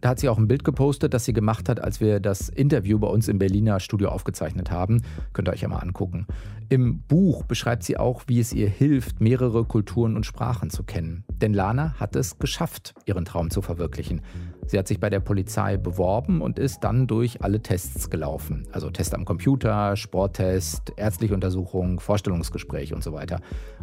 Da 0.00 0.10
hat 0.10 0.18
sie 0.18 0.28
auch 0.30 0.38
ein 0.38 0.48
Bild 0.48 0.64
gepostet, 0.64 1.12
das 1.12 1.26
sie 1.26 1.34
gemacht 1.34 1.68
hat, 1.68 1.82
als 1.82 2.00
wir 2.00 2.20
das 2.20 2.48
Interview 2.48 2.98
bei 2.98 3.08
uns 3.08 3.28
im 3.28 3.38
Berliner 3.38 3.80
Studio 3.80 4.08
aufgezeichnet 4.08 4.70
haben. 4.70 5.02
Könnt 5.34 5.48
ihr 5.48 5.52
euch 5.52 5.60
ja 5.60 5.68
mal 5.68 5.78
angucken. 5.78 6.26
Im 6.70 7.02
Buch 7.02 7.42
beschreibt 7.42 7.82
sie 7.82 7.98
auch, 7.98 8.22
wie 8.26 8.40
es 8.40 8.52
ihr 8.52 8.68
hilft, 8.68 9.20
mehrere 9.20 9.64
Kulturen 9.64 10.16
und 10.16 10.24
Sprachen 10.24 10.70
zu 10.70 10.84
kennen. 10.84 11.24
Denn 11.42 11.52
Lana 11.52 11.94
hat 11.98 12.16
es 12.16 12.38
geschafft, 12.38 12.94
ihren 13.04 13.24
Traum 13.24 13.50
zu 13.50 13.60
verwirklichen. 13.60 14.22
Sie 14.66 14.78
hat 14.78 14.86
sich 14.86 15.00
bei 15.00 15.10
der 15.10 15.20
Polizei 15.20 15.76
beworben 15.76 16.40
und 16.40 16.58
ist 16.58 16.80
dann 16.80 17.06
durch 17.06 17.42
alle 17.42 17.60
Tests 17.60 18.08
gelaufen. 18.08 18.68
Also 18.72 18.88
Test 18.90 19.14
am 19.14 19.24
Computer, 19.24 19.96
Sporttest, 19.96 20.92
ärztliche 20.96 21.34
Untersuchung, 21.34 22.00
Vorstellungsgespräch 22.00 22.94
und 22.94 23.02
so 23.02 23.12
weiter. 23.12 23.40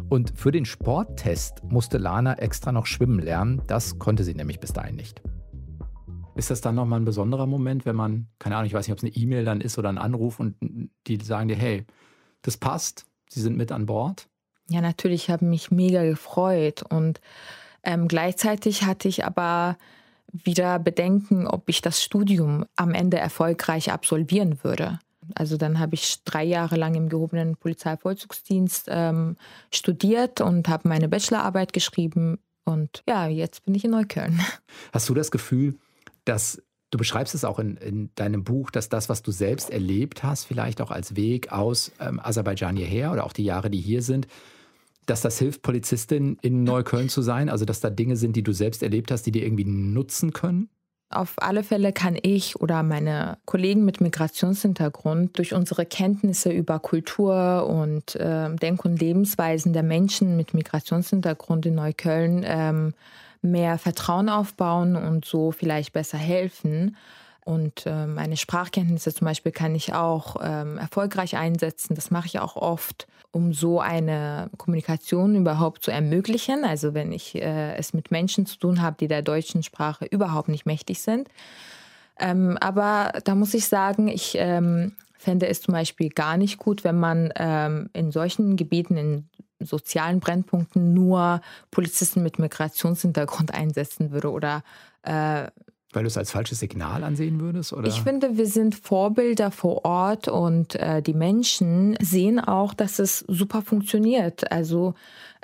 Und 0.08 0.32
für 0.34 0.50
den 0.50 0.64
Sporttest 0.64 1.62
musste 1.64 1.98
Lana 1.98 2.38
extra 2.38 2.72
noch 2.72 2.86
schwimmen 2.86 3.20
lernen. 3.20 3.60
Das 3.66 3.98
konnte 3.98 4.24
sie 4.24 4.34
nämlich 4.34 4.58
bis 4.60 4.72
dahin 4.72 4.96
nicht. 4.96 5.20
Ist 6.38 6.50
das 6.50 6.60
dann 6.60 6.76
nochmal 6.76 7.00
ein 7.00 7.04
besonderer 7.04 7.46
Moment, 7.46 7.84
wenn 7.84 7.96
man, 7.96 8.28
keine 8.38 8.54
Ahnung, 8.54 8.68
ich 8.68 8.72
weiß 8.72 8.86
nicht, 8.86 8.92
ob 8.92 8.98
es 8.98 9.02
eine 9.02 9.12
E-Mail 9.12 9.44
dann 9.44 9.60
ist 9.60 9.76
oder 9.76 9.88
ein 9.88 9.98
Anruf 9.98 10.38
und 10.38 10.54
die 11.08 11.18
sagen 11.20 11.48
dir, 11.48 11.56
hey, 11.56 11.84
das 12.42 12.56
passt, 12.56 13.06
sie 13.28 13.40
sind 13.40 13.56
mit 13.56 13.72
an 13.72 13.86
Bord? 13.86 14.28
Ja, 14.70 14.80
natürlich 14.80 15.30
habe 15.30 15.44
mich 15.44 15.72
mega 15.72 16.04
gefreut 16.04 16.84
und 16.88 17.20
ähm, 17.82 18.06
gleichzeitig 18.06 18.84
hatte 18.84 19.08
ich 19.08 19.24
aber 19.24 19.78
wieder 20.32 20.78
Bedenken, 20.78 21.48
ob 21.48 21.68
ich 21.68 21.80
das 21.80 22.04
Studium 22.04 22.66
am 22.76 22.94
Ende 22.94 23.18
erfolgreich 23.18 23.90
absolvieren 23.90 24.62
würde. 24.62 25.00
Also 25.34 25.56
dann 25.56 25.80
habe 25.80 25.96
ich 25.96 26.22
drei 26.22 26.44
Jahre 26.44 26.76
lang 26.76 26.94
im 26.94 27.08
gehobenen 27.08 27.56
Polizeivollzugsdienst 27.56 28.86
ähm, 28.90 29.36
studiert 29.72 30.40
und 30.40 30.68
habe 30.68 30.86
meine 30.86 31.08
Bachelorarbeit 31.08 31.72
geschrieben. 31.72 32.38
Und 32.64 33.02
ja, 33.08 33.26
jetzt 33.26 33.64
bin 33.64 33.74
ich 33.74 33.84
in 33.84 33.90
Neukölln. 33.90 34.40
Hast 34.92 35.08
du 35.08 35.14
das 35.14 35.32
Gefühl, 35.32 35.74
dass 36.28 36.62
du 36.90 36.98
beschreibst 36.98 37.34
es 37.34 37.44
auch 37.44 37.58
in, 37.58 37.76
in, 37.76 38.10
deinem 38.14 38.44
Buch, 38.44 38.70
dass 38.70 38.88
das, 38.88 39.08
was 39.08 39.22
du 39.22 39.30
selbst 39.30 39.70
erlebt 39.70 40.22
hast, 40.22 40.44
vielleicht 40.44 40.80
auch 40.80 40.90
als 40.90 41.16
Weg 41.16 41.52
aus 41.52 41.92
ähm, 42.00 42.20
Aserbaidschan 42.22 42.76
hierher 42.76 43.12
oder 43.12 43.24
auch 43.24 43.32
die 43.32 43.44
Jahre, 43.44 43.70
die 43.70 43.80
hier 43.80 44.02
sind, 44.02 44.26
dass 45.06 45.20
das 45.20 45.38
hilft, 45.38 45.62
Polizistin 45.62 46.38
in 46.42 46.64
Neukölln 46.64 47.08
zu 47.08 47.22
sein? 47.22 47.48
Also, 47.48 47.64
dass 47.64 47.80
da 47.80 47.90
Dinge 47.90 48.16
sind, 48.16 48.36
die 48.36 48.42
du 48.42 48.52
selbst 48.52 48.82
erlebt 48.82 49.10
hast, 49.10 49.24
die 49.24 49.32
dir 49.32 49.44
irgendwie 49.44 49.64
nutzen 49.64 50.32
können? 50.32 50.68
Auf 51.10 51.36
alle 51.38 51.62
Fälle 51.62 51.94
kann 51.94 52.18
ich 52.20 52.60
oder 52.60 52.82
meine 52.82 53.38
Kollegen 53.46 53.86
mit 53.86 54.02
Migrationshintergrund 54.02 55.38
durch 55.38 55.54
unsere 55.54 55.86
Kenntnisse 55.86 56.50
über 56.50 56.78
Kultur 56.80 57.66
und 57.66 58.14
äh, 58.16 58.54
Denk- 58.56 58.84
und 58.84 59.00
Lebensweisen 59.00 59.72
der 59.72 59.82
Menschen 59.82 60.36
mit 60.36 60.52
Migrationshintergrund 60.52 61.64
in 61.64 61.76
Neukölln 61.76 62.44
ähm, 62.46 62.92
mehr 63.42 63.78
Vertrauen 63.78 64.28
aufbauen 64.28 64.96
und 64.96 65.24
so 65.24 65.52
vielleicht 65.52 65.92
besser 65.92 66.18
helfen. 66.18 66.96
Und 67.44 67.86
äh, 67.86 68.06
meine 68.06 68.36
Sprachkenntnisse 68.36 69.14
zum 69.14 69.24
Beispiel 69.24 69.52
kann 69.52 69.74
ich 69.74 69.94
auch 69.94 70.36
ähm, 70.42 70.76
erfolgreich 70.76 71.36
einsetzen. 71.36 71.94
Das 71.94 72.10
mache 72.10 72.26
ich 72.26 72.40
auch 72.40 72.56
oft, 72.56 73.06
um 73.30 73.54
so 73.54 73.80
eine 73.80 74.50
Kommunikation 74.58 75.34
überhaupt 75.34 75.82
zu 75.82 75.90
ermöglichen. 75.90 76.66
Also 76.66 76.92
wenn 76.92 77.10
ich 77.10 77.36
äh, 77.36 77.74
es 77.76 77.94
mit 77.94 78.10
Menschen 78.10 78.44
zu 78.44 78.58
tun 78.58 78.82
habe, 78.82 78.96
die 79.00 79.08
der 79.08 79.22
deutschen 79.22 79.62
Sprache 79.62 80.04
überhaupt 80.04 80.48
nicht 80.50 80.66
mächtig 80.66 81.00
sind. 81.00 81.28
Ähm, 82.20 82.58
aber 82.60 83.12
da 83.24 83.34
muss 83.34 83.54
ich 83.54 83.66
sagen, 83.66 84.08
ich 84.08 84.36
ähm, 84.38 84.92
fände 85.16 85.48
es 85.48 85.62
zum 85.62 85.72
Beispiel 85.72 86.10
gar 86.10 86.36
nicht 86.36 86.58
gut, 86.58 86.84
wenn 86.84 86.98
man 86.98 87.32
ähm, 87.36 87.88
in 87.94 88.12
solchen 88.12 88.56
Gebieten, 88.56 88.96
in 88.96 89.28
sozialen 89.60 90.20
Brennpunkten 90.20 90.94
nur 90.94 91.40
Polizisten 91.70 92.22
mit 92.22 92.38
Migrationshintergrund 92.38 93.54
einsetzen 93.54 94.10
würde 94.10 94.30
oder 94.30 94.62
äh, 95.02 95.46
weil 95.92 96.02
du 96.02 96.08
es 96.08 96.18
als 96.18 96.30
falsches 96.30 96.58
Signal 96.58 97.02
ansehen 97.02 97.40
würdest? 97.40 97.72
Oder? 97.72 97.88
Ich 97.88 98.02
finde, 98.02 98.36
wir 98.36 98.46
sind 98.46 98.74
Vorbilder 98.74 99.50
vor 99.50 99.86
Ort 99.86 100.28
und 100.28 100.74
äh, 100.74 101.00
die 101.00 101.14
Menschen 101.14 101.96
sehen 102.02 102.38
auch, 102.40 102.74
dass 102.74 102.98
es 102.98 103.20
super 103.20 103.62
funktioniert. 103.62 104.52
Also 104.52 104.94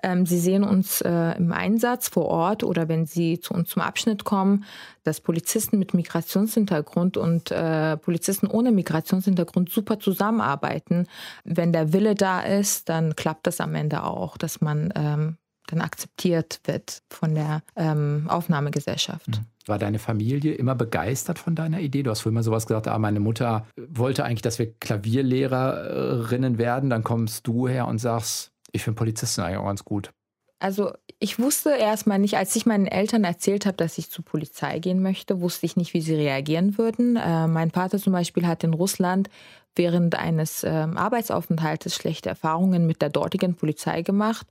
ähm, 0.04 0.26
sie 0.26 0.38
sehen 0.38 0.64
uns 0.64 1.00
äh, 1.00 1.32
im 1.38 1.50
Einsatz 1.52 2.08
vor 2.08 2.26
Ort 2.26 2.62
oder 2.62 2.88
wenn 2.88 3.06
sie 3.06 3.40
zu 3.40 3.54
uns 3.54 3.70
zum 3.70 3.80
Abschnitt 3.80 4.24
kommen, 4.24 4.64
dass 5.02 5.22
Polizisten 5.22 5.78
mit 5.78 5.94
Migrationshintergrund 5.94 7.16
und 7.16 7.50
äh, 7.50 7.96
Polizisten 7.96 8.46
ohne 8.46 8.70
Migrationshintergrund 8.70 9.70
super 9.70 9.98
zusammenarbeiten. 9.98 11.06
Wenn 11.44 11.72
der 11.72 11.94
Wille 11.94 12.14
da 12.14 12.40
ist, 12.42 12.90
dann 12.90 13.16
klappt 13.16 13.46
das 13.46 13.60
am 13.60 13.74
Ende 13.74 14.04
auch, 14.04 14.36
dass 14.36 14.60
man 14.60 14.92
ähm, 14.94 15.38
dann 15.68 15.80
akzeptiert 15.80 16.60
wird 16.64 17.02
von 17.08 17.34
der 17.34 17.62
ähm, 17.74 18.26
Aufnahmegesellschaft. 18.28 19.28
Mhm. 19.28 19.46
War 19.66 19.78
deine 19.78 19.98
Familie 19.98 20.52
immer 20.52 20.74
begeistert 20.74 21.38
von 21.38 21.54
deiner 21.54 21.80
Idee? 21.80 22.02
Du 22.02 22.10
hast 22.10 22.20
vorhin 22.20 22.34
mal 22.34 22.42
sowas 22.42 22.66
gesagt, 22.66 22.86
ah, 22.86 22.98
meine 22.98 23.20
Mutter 23.20 23.66
wollte 23.76 24.24
eigentlich, 24.24 24.42
dass 24.42 24.58
wir 24.58 24.74
Klavierlehrerinnen 24.74 26.58
werden. 26.58 26.90
Dann 26.90 27.02
kommst 27.02 27.46
du 27.46 27.66
her 27.66 27.88
und 27.88 27.98
sagst, 27.98 28.53
ich 28.74 28.82
finde 28.82 28.98
Polizisten 28.98 29.40
eigentlich 29.40 29.58
auch 29.58 29.66
ganz 29.66 29.84
gut. 29.84 30.10
Also 30.58 30.92
ich 31.18 31.38
wusste 31.38 31.70
erstmal 31.70 32.18
nicht, 32.18 32.36
als 32.36 32.56
ich 32.56 32.64
meinen 32.64 32.86
Eltern 32.86 33.24
erzählt 33.24 33.66
habe, 33.66 33.76
dass 33.76 33.98
ich 33.98 34.10
zur 34.10 34.24
Polizei 34.24 34.78
gehen 34.78 35.02
möchte, 35.02 35.40
wusste 35.40 35.66
ich 35.66 35.76
nicht, 35.76 35.94
wie 35.94 36.00
sie 36.00 36.14
reagieren 36.14 36.78
würden. 36.78 37.16
Äh, 37.16 37.48
mein 37.48 37.70
Vater 37.70 37.98
zum 37.98 38.12
Beispiel 38.12 38.46
hat 38.46 38.64
in 38.64 38.72
Russland 38.72 39.28
während 39.76 40.14
eines 40.14 40.64
äh, 40.64 40.68
Arbeitsaufenthaltes 40.68 41.94
schlechte 41.94 42.28
Erfahrungen 42.28 42.86
mit 42.86 43.02
der 43.02 43.10
dortigen 43.10 43.56
Polizei 43.56 44.02
gemacht. 44.02 44.46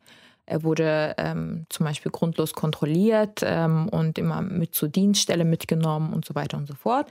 Er 0.45 0.63
wurde 0.63 1.15
ähm, 1.17 1.65
zum 1.69 1.85
Beispiel 1.85 2.11
grundlos 2.11 2.53
kontrolliert 2.53 3.39
ähm, 3.43 3.87
und 3.89 4.17
immer 4.17 4.41
mit 4.41 4.75
zur 4.75 4.89
Dienststelle 4.89 5.45
mitgenommen 5.45 6.13
und 6.13 6.25
so 6.25 6.35
weiter 6.35 6.57
und 6.57 6.67
so 6.67 6.75
fort. 6.75 7.07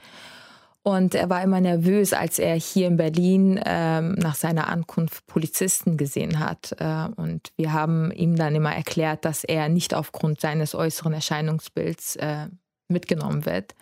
Und 0.83 1.15
er 1.15 1.29
war 1.29 1.41
immer 1.41 1.61
nervös, 1.61 2.11
als 2.11 2.39
er 2.39 2.55
hier 2.55 2.87
in 2.87 2.97
Berlin 2.97 3.59
ähm, 3.65 4.13
nach 4.15 4.35
seiner 4.35 4.67
Ankunft 4.67 5.25
Polizisten 5.27 5.95
gesehen 5.95 6.39
hat. 6.39 6.75
Äh, 6.77 7.07
und 7.15 7.53
wir 7.55 7.71
haben 7.71 8.11
ihm 8.11 8.35
dann 8.35 8.53
immer 8.53 8.75
erklärt, 8.75 9.23
dass 9.23 9.45
er 9.45 9.69
nicht 9.69 9.93
aufgrund 9.93 10.41
seines 10.41 10.75
äußeren 10.75 11.13
Erscheinungsbilds 11.13 12.17
äh, 12.17 12.47
mitgenommen 12.89 13.45
wird. 13.45 13.75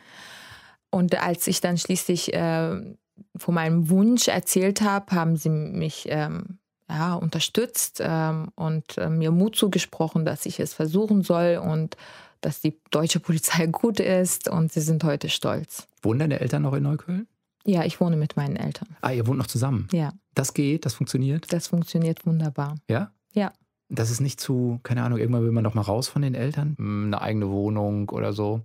Und 0.92 1.20
als 1.20 1.48
ich 1.48 1.60
dann 1.60 1.80
schließlich 1.80 2.36
äh, 2.36 2.96
von 3.36 3.54
meinem 3.54 3.90
Wunsch 3.90 4.28
erzählt 4.28 4.82
habe, 4.82 5.16
haben 5.16 5.38
sie 5.38 5.50
mich 5.50 6.06
ähm, 6.08 6.60
ja, 6.88 7.16
unterstützt 7.16 8.00
ähm, 8.04 8.50
und 8.56 8.98
äh, 9.00 9.10
mir 9.10 9.32
Mut 9.32 9.56
zugesprochen, 9.56 10.24
dass 10.24 10.46
ich 10.46 10.60
es 10.60 10.76
versuchen 10.76 11.24
soll 11.24 11.60
und 11.64 11.96
dass 12.42 12.62
die 12.62 12.80
deutsche 12.92 13.20
Polizei 13.20 13.66
gut 13.72 14.00
ist 14.00 14.50
und 14.50 14.72
sie 14.72 14.82
sind 14.82 15.04
heute 15.04 15.30
stolz. 15.30 15.88
Wohnen 16.02 16.20
deine 16.20 16.40
Eltern 16.40 16.64
noch 16.64 16.74
in 16.74 16.84
Neukölln? 16.84 17.28
Ja, 17.66 17.86
ich 17.86 18.02
wohne 18.02 18.18
mit 18.18 18.36
meinen 18.36 18.56
Eltern. 18.56 18.90
Ah, 19.02 19.12
ihr 19.12 19.28
wohnt 19.28 19.38
noch 19.38 19.48
zusammen? 19.48 19.88
Ja. 19.92 20.12
Das 20.34 20.54
geht, 20.54 20.86
das 20.86 20.94
funktioniert? 20.94 21.52
Das 21.54 21.68
funktioniert 21.68 22.26
wunderbar. 22.26 22.76
Ja? 22.90 23.12
Ja. 23.34 23.52
Das 23.90 24.10
ist 24.10 24.20
nicht 24.20 24.40
zu, 24.40 24.80
keine 24.84 25.04
Ahnung, 25.04 25.20
irgendwann 25.20 25.44
will 25.44 25.52
man 25.52 25.64
doch 25.64 25.74
mal 25.74 25.82
raus 25.82 26.08
von 26.08 26.22
den 26.22 26.34
Eltern? 26.34 26.76
Hm, 26.78 27.06
eine 27.08 27.22
eigene 27.22 27.50
Wohnung 27.50 28.10
oder 28.10 28.34
so? 28.34 28.62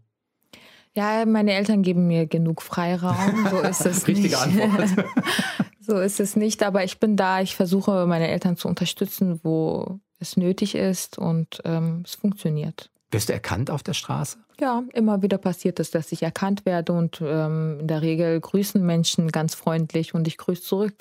Ja, 0.95 1.27
meine 1.27 1.53
Eltern 1.53 1.83
geben 1.83 2.07
mir 2.07 2.27
genug 2.27 2.63
Freiraum. 2.63 3.47
So 3.51 3.61
ist 3.61 3.85
es 3.85 4.07
Richtige 4.07 4.29
nicht. 4.29 4.63
Antwort. 4.63 5.07
so 5.81 5.99
ist 5.99 6.21
es 6.21 6.37
nicht, 6.37 6.63
aber 6.63 6.85
ich 6.85 6.99
bin 6.99 7.17
da. 7.17 7.43
Ich 7.43 7.55
versuche, 7.55 8.07
meine 8.07 8.29
Eltern 8.29 8.57
zu 8.57 8.67
unterstützen, 8.67 9.41
wo 9.43 10.01
es 10.19 10.39
nötig 10.39 10.75
ist 10.75 11.19
und 11.19 11.61
ähm, 11.65 12.03
es 12.07 12.15
funktioniert. 12.15 12.91
Wirst 13.17 13.31
du 13.31 13.33
erkannt 13.33 13.71
auf 13.71 13.83
der 13.83 13.95
Straße? 13.95 14.37
Ja, 14.61 14.83
immer 14.93 15.23
wieder 15.23 15.39
passiert 15.39 15.81
es, 15.81 15.91
dass 15.91 16.13
ich 16.13 16.23
erkannt 16.23 16.67
werde 16.67 16.93
und 16.93 17.23
ähm, 17.25 17.79
in 17.81 17.89
der 17.89 18.03
Regel 18.03 18.39
grüßen 18.39 18.85
Menschen 18.85 19.33
ganz 19.33 19.55
freundlich 19.55 20.13
und 20.13 20.29
ich 20.29 20.37
grüße 20.37 20.61
zurück. 20.61 20.93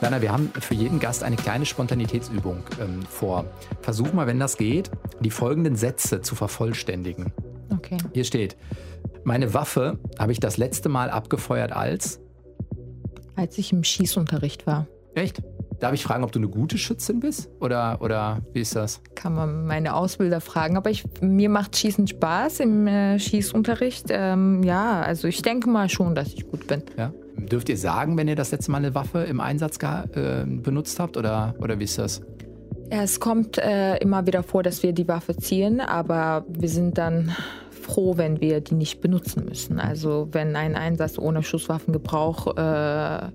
Werner, 0.00 0.20
wir 0.20 0.30
haben 0.30 0.52
für 0.60 0.74
jeden 0.74 1.00
Gast 1.00 1.22
eine 1.22 1.36
kleine 1.36 1.64
Spontanitätsübung 1.64 2.64
ähm, 2.82 3.00
vor. 3.00 3.46
Versuch 3.80 4.12
mal, 4.12 4.26
wenn 4.26 4.38
das 4.38 4.58
geht, 4.58 4.90
die 5.20 5.30
folgenden 5.30 5.74
Sätze 5.74 6.20
zu 6.20 6.34
vervollständigen. 6.34 7.32
Okay. 7.72 7.96
Hier 8.12 8.24
steht, 8.24 8.58
meine 9.24 9.54
Waffe 9.54 9.98
habe 10.18 10.32
ich 10.32 10.38
das 10.38 10.58
letzte 10.58 10.90
Mal 10.90 11.08
abgefeuert 11.08 11.72
als? 11.72 12.20
Als 13.36 13.56
ich 13.56 13.72
im 13.72 13.84
Schießunterricht 13.84 14.66
war. 14.66 14.86
Echt? 15.14 15.40
Darf 15.80 15.94
ich 15.94 16.04
fragen, 16.04 16.24
ob 16.24 16.30
du 16.30 16.38
eine 16.38 16.48
gute 16.48 16.76
Schützin 16.76 17.20
bist? 17.20 17.48
Oder, 17.58 17.98
oder 18.02 18.42
wie 18.52 18.60
ist 18.60 18.76
das? 18.76 19.00
Kann 19.14 19.34
man 19.34 19.66
meine 19.66 19.94
Ausbilder 19.94 20.42
fragen. 20.42 20.76
Aber 20.76 20.90
ich, 20.90 21.04
mir 21.22 21.48
macht 21.48 21.74
Schießen 21.76 22.06
Spaß 22.06 22.60
im 22.60 22.86
äh, 22.86 23.18
Schießunterricht. 23.18 24.08
Ähm, 24.10 24.62
ja, 24.62 25.00
also 25.00 25.26
ich 25.26 25.40
denke 25.40 25.70
mal 25.70 25.88
schon, 25.88 26.14
dass 26.14 26.34
ich 26.34 26.48
gut 26.50 26.66
bin. 26.66 26.82
Ja. 26.98 27.12
Dürft 27.36 27.70
ihr 27.70 27.78
sagen, 27.78 28.18
wenn 28.18 28.28
ihr 28.28 28.36
das 28.36 28.50
letzte 28.50 28.70
Mal 28.70 28.78
eine 28.78 28.94
Waffe 28.94 29.20
im 29.20 29.40
Einsatz 29.40 29.78
äh, 29.82 30.44
benutzt 30.44 31.00
habt? 31.00 31.16
Oder, 31.16 31.54
oder 31.58 31.78
wie 31.78 31.84
ist 31.84 31.98
das? 31.98 32.20
Ja, 32.92 33.02
es 33.02 33.18
kommt 33.18 33.56
äh, 33.56 33.96
immer 33.98 34.26
wieder 34.26 34.42
vor, 34.42 34.62
dass 34.62 34.82
wir 34.82 34.92
die 34.92 35.08
Waffe 35.08 35.34
ziehen, 35.34 35.80
aber 35.80 36.44
wir 36.48 36.68
sind 36.68 36.98
dann 36.98 37.34
froh, 37.70 38.18
wenn 38.18 38.40
wir 38.40 38.60
die 38.60 38.74
nicht 38.74 39.00
benutzen 39.00 39.46
müssen. 39.46 39.80
Also 39.80 40.28
wenn 40.32 40.56
ein 40.56 40.74
Einsatz 40.74 41.18
ohne 41.18 41.42
Schusswaffengebrauch 41.42 42.56
äh, 42.56 43.28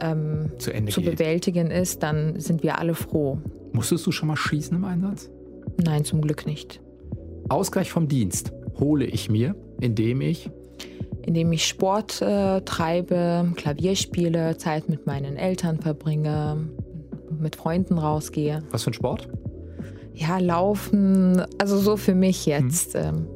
ähm, 0.00 0.50
zu, 0.58 0.72
zu 0.86 1.02
bewältigen 1.02 1.70
ist, 1.70 2.02
dann 2.02 2.38
sind 2.40 2.62
wir 2.62 2.78
alle 2.78 2.94
froh. 2.94 3.38
Musstest 3.72 4.06
du 4.06 4.12
schon 4.12 4.28
mal 4.28 4.36
schießen 4.36 4.76
im 4.76 4.84
Einsatz? 4.84 5.30
Nein, 5.82 6.04
zum 6.04 6.20
Glück 6.20 6.46
nicht. 6.46 6.80
Ausgleich 7.48 7.90
vom 7.90 8.08
Dienst 8.08 8.52
hole 8.78 9.04
ich 9.04 9.28
mir, 9.28 9.54
indem 9.80 10.20
ich 10.20 10.50
indem 11.26 11.52
ich 11.52 11.64
Sport 11.66 12.20
äh, 12.20 12.60
treibe, 12.62 13.50
Klavier 13.56 13.96
spiele, 13.96 14.58
Zeit 14.58 14.90
mit 14.90 15.06
meinen 15.06 15.36
Eltern 15.36 15.80
verbringe, 15.80 16.68
mit 17.40 17.56
Freunden 17.56 17.96
rausgehe. 17.96 18.62
Was 18.70 18.84
für 18.84 18.90
ein 18.90 18.94
Sport? 18.94 19.28
Ja, 20.12 20.38
laufen, 20.38 21.42
also 21.58 21.78
so 21.78 21.96
für 21.96 22.14
mich 22.14 22.46
jetzt. 22.46 22.94
Hm. 22.94 23.26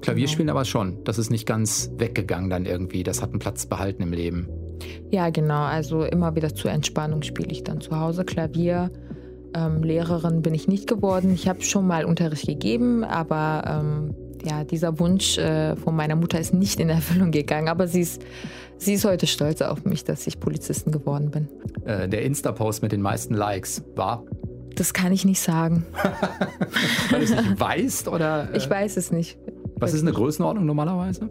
Klavier 0.00 0.26
spielen 0.26 0.50
aber 0.50 0.64
schon. 0.64 1.04
Das 1.04 1.18
ist 1.18 1.30
nicht 1.30 1.46
ganz 1.46 1.90
weggegangen 1.96 2.50
dann 2.50 2.66
irgendwie. 2.66 3.04
Das 3.04 3.22
hat 3.22 3.30
einen 3.30 3.38
Platz 3.38 3.66
behalten 3.66 4.02
im 4.02 4.12
Leben. 4.12 4.48
Ja, 5.10 5.30
genau. 5.30 5.62
Also 5.62 6.04
immer 6.04 6.34
wieder 6.34 6.54
zur 6.54 6.70
Entspannung 6.70 7.22
spiele 7.22 7.50
ich 7.50 7.64
dann 7.64 7.80
zu 7.80 7.98
Hause 7.98 8.24
Klavier. 8.24 8.90
Ähm, 9.54 9.82
Lehrerin 9.82 10.42
bin 10.42 10.54
ich 10.54 10.68
nicht 10.68 10.86
geworden. 10.86 11.32
Ich 11.34 11.48
habe 11.48 11.62
schon 11.62 11.86
mal 11.86 12.04
Unterricht 12.04 12.46
gegeben, 12.46 13.04
aber 13.04 13.64
ähm, 13.66 14.14
ja, 14.44 14.64
dieser 14.64 14.98
Wunsch 14.98 15.38
äh, 15.38 15.76
von 15.76 15.94
meiner 15.94 16.16
Mutter 16.16 16.40
ist 16.40 16.54
nicht 16.54 16.80
in 16.80 16.88
Erfüllung 16.88 17.30
gegangen. 17.30 17.68
Aber 17.68 17.86
sie 17.86 18.00
ist, 18.00 18.22
sie 18.78 18.94
ist 18.94 19.04
heute 19.04 19.26
stolz 19.26 19.60
auf 19.60 19.84
mich, 19.84 20.04
dass 20.04 20.26
ich 20.26 20.40
Polizistin 20.40 20.92
geworden 20.92 21.30
bin. 21.30 21.48
Äh, 21.84 22.08
der 22.08 22.22
Insta-Post 22.22 22.82
mit 22.82 22.92
den 22.92 23.02
meisten 23.02 23.34
Likes 23.34 23.84
war? 23.94 24.24
Das 24.74 24.94
kann 24.94 25.12
ich 25.12 25.26
nicht 25.26 25.40
sagen. 25.40 25.84
Weil 27.10 27.20
du 27.20 27.24
es 27.24 27.30
nicht 27.30 27.60
weißt 27.60 28.08
oder? 28.08 28.48
Äh? 28.52 28.56
Ich 28.56 28.68
weiß 28.68 28.96
es 28.96 29.12
nicht. 29.12 29.38
Was 29.76 29.92
ist 29.92 30.02
eine 30.02 30.12
Größenordnung 30.12 30.64
normalerweise? 30.64 31.28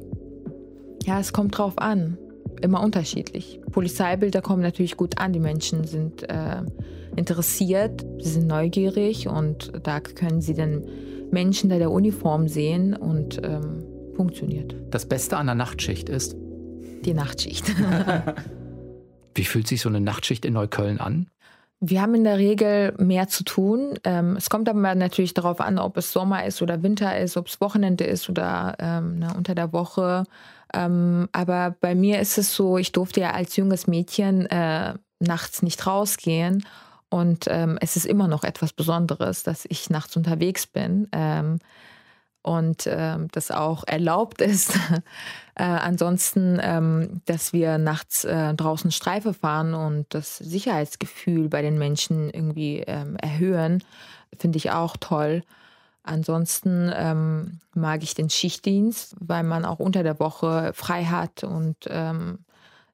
Ja, 1.04 1.20
es 1.20 1.34
kommt 1.34 1.58
drauf 1.58 1.80
an 1.80 2.18
immer 2.62 2.82
unterschiedlich. 2.84 3.60
Polizeibilder 3.72 4.42
kommen 4.42 4.62
natürlich 4.62 4.98
gut 4.98 5.18
an. 5.18 5.34
Die 5.34 5.40
Menschen 5.40 5.86
sind 5.86 6.24
äh, 6.30 6.64
interessiert, 7.16 8.06
sie 8.20 8.30
sind 8.30 8.48
neugierig 8.48 9.28
und 9.28 9.72
da 9.84 10.00
können 10.00 10.42
sie 10.42 10.54
den 10.54 10.86
Menschen 11.32 11.70
da 11.70 11.78
der 11.78 11.92
Uniform 11.92 12.48
sehen 12.48 12.96
und 12.96 13.42
ähm, 13.44 13.84
funktioniert. 14.16 14.76
Das 14.90 15.06
Beste 15.06 15.38
an 15.38 15.48
der 15.48 15.56
Nachtschicht 15.56 16.10
ist? 16.10 16.36
Die 17.06 17.14
Nachtschicht. 17.14 17.66
Wie 19.36 19.46
fühlt 19.46 19.68
sich 19.68 19.82
so 19.82 19.90
eine 19.90 20.02
Nachtschicht 20.02 20.46
in 20.46 20.54
Neukölln 20.54 21.00
an? 21.00 21.28
Wir 21.84 22.04
haben 22.04 22.14
in 22.14 22.24
der 22.24 22.38
Regel 22.38 22.94
mehr 23.00 23.28
zu 23.28 23.44
tun. 23.44 23.98
Ähm, 24.04 24.36
es 24.36 24.52
kommt 24.52 24.70
aber 24.70 24.94
natürlich 24.94 25.34
darauf 25.34 25.60
an, 25.60 25.80
ob 25.80 25.98
es 25.98 26.14
Sommer 26.14 26.46
ist 26.46 26.62
oder 26.62 26.84
Winter 26.84 27.18
ist, 27.18 27.38
ob 27.38 27.48
es 27.48 27.60
Wochenende 27.60 28.04
ist 28.04 28.30
oder 28.30 28.76
ähm, 28.78 29.16
na, 29.18 29.36
unter 29.36 29.56
der 29.56 29.74
Woche. 29.74 30.26
Ähm, 30.74 31.30
aber 31.32 31.76
bei 31.80 31.96
mir 31.96 32.20
ist 32.20 32.38
es 32.38 32.54
so, 32.56 32.78
ich 32.78 32.92
durfte 32.92 33.22
ja 33.22 33.32
als 33.32 33.56
junges 33.56 33.88
Mädchen 33.88 34.46
äh, 34.48 34.94
nachts 35.20 35.62
nicht 35.62 35.86
rausgehen. 35.86 36.66
Und 37.10 37.46
ähm, 37.50 37.78
es 37.82 37.98
ist 37.98 38.06
immer 38.06 38.28
noch 38.28 38.44
etwas 38.44 38.72
Besonderes, 38.72 39.44
dass 39.44 39.66
ich 39.68 39.90
nachts 39.90 40.16
unterwegs 40.16 40.66
bin 40.66 41.10
ähm, 41.12 41.60
und 42.42 42.88
ähm, 42.88 43.28
das 43.34 43.52
auch 43.52 43.84
erlaubt 43.86 44.42
ist. 44.42 44.76
äh, 45.56 45.64
ansonsten, 45.64 46.58
ähm, 46.62 47.22
dass 47.26 47.52
wir 47.52 47.78
nachts 47.78 48.24
äh, 48.24 48.54
draußen 48.54 48.92
Streife 48.92 49.34
fahren 49.34 49.74
und 49.74 50.06
das 50.10 50.38
Sicherheitsgefühl 50.38 51.50
bei 51.50 51.62
den 51.62 51.78
Menschen 51.78 52.30
irgendwie 52.30 52.80
ähm, 52.88 53.18
erhöhen, 53.18 53.84
finde 54.40 54.58
ich 54.58 54.72
auch 54.72 54.96
toll. 54.98 55.44
Ansonsten 56.04 56.92
ähm, 56.96 57.60
mag 57.76 58.04
ich 58.04 58.16
den 58.16 58.30
Schichtdienst, 58.30 59.16
weil 59.20 59.44
man 59.44 59.66
auch 59.66 59.80
unter 59.80 60.04
der 60.04 60.20
Woche 60.20 60.72
frei 60.74 61.06
hat 61.06 61.44
und 61.44 61.78
ähm, 61.88 62.40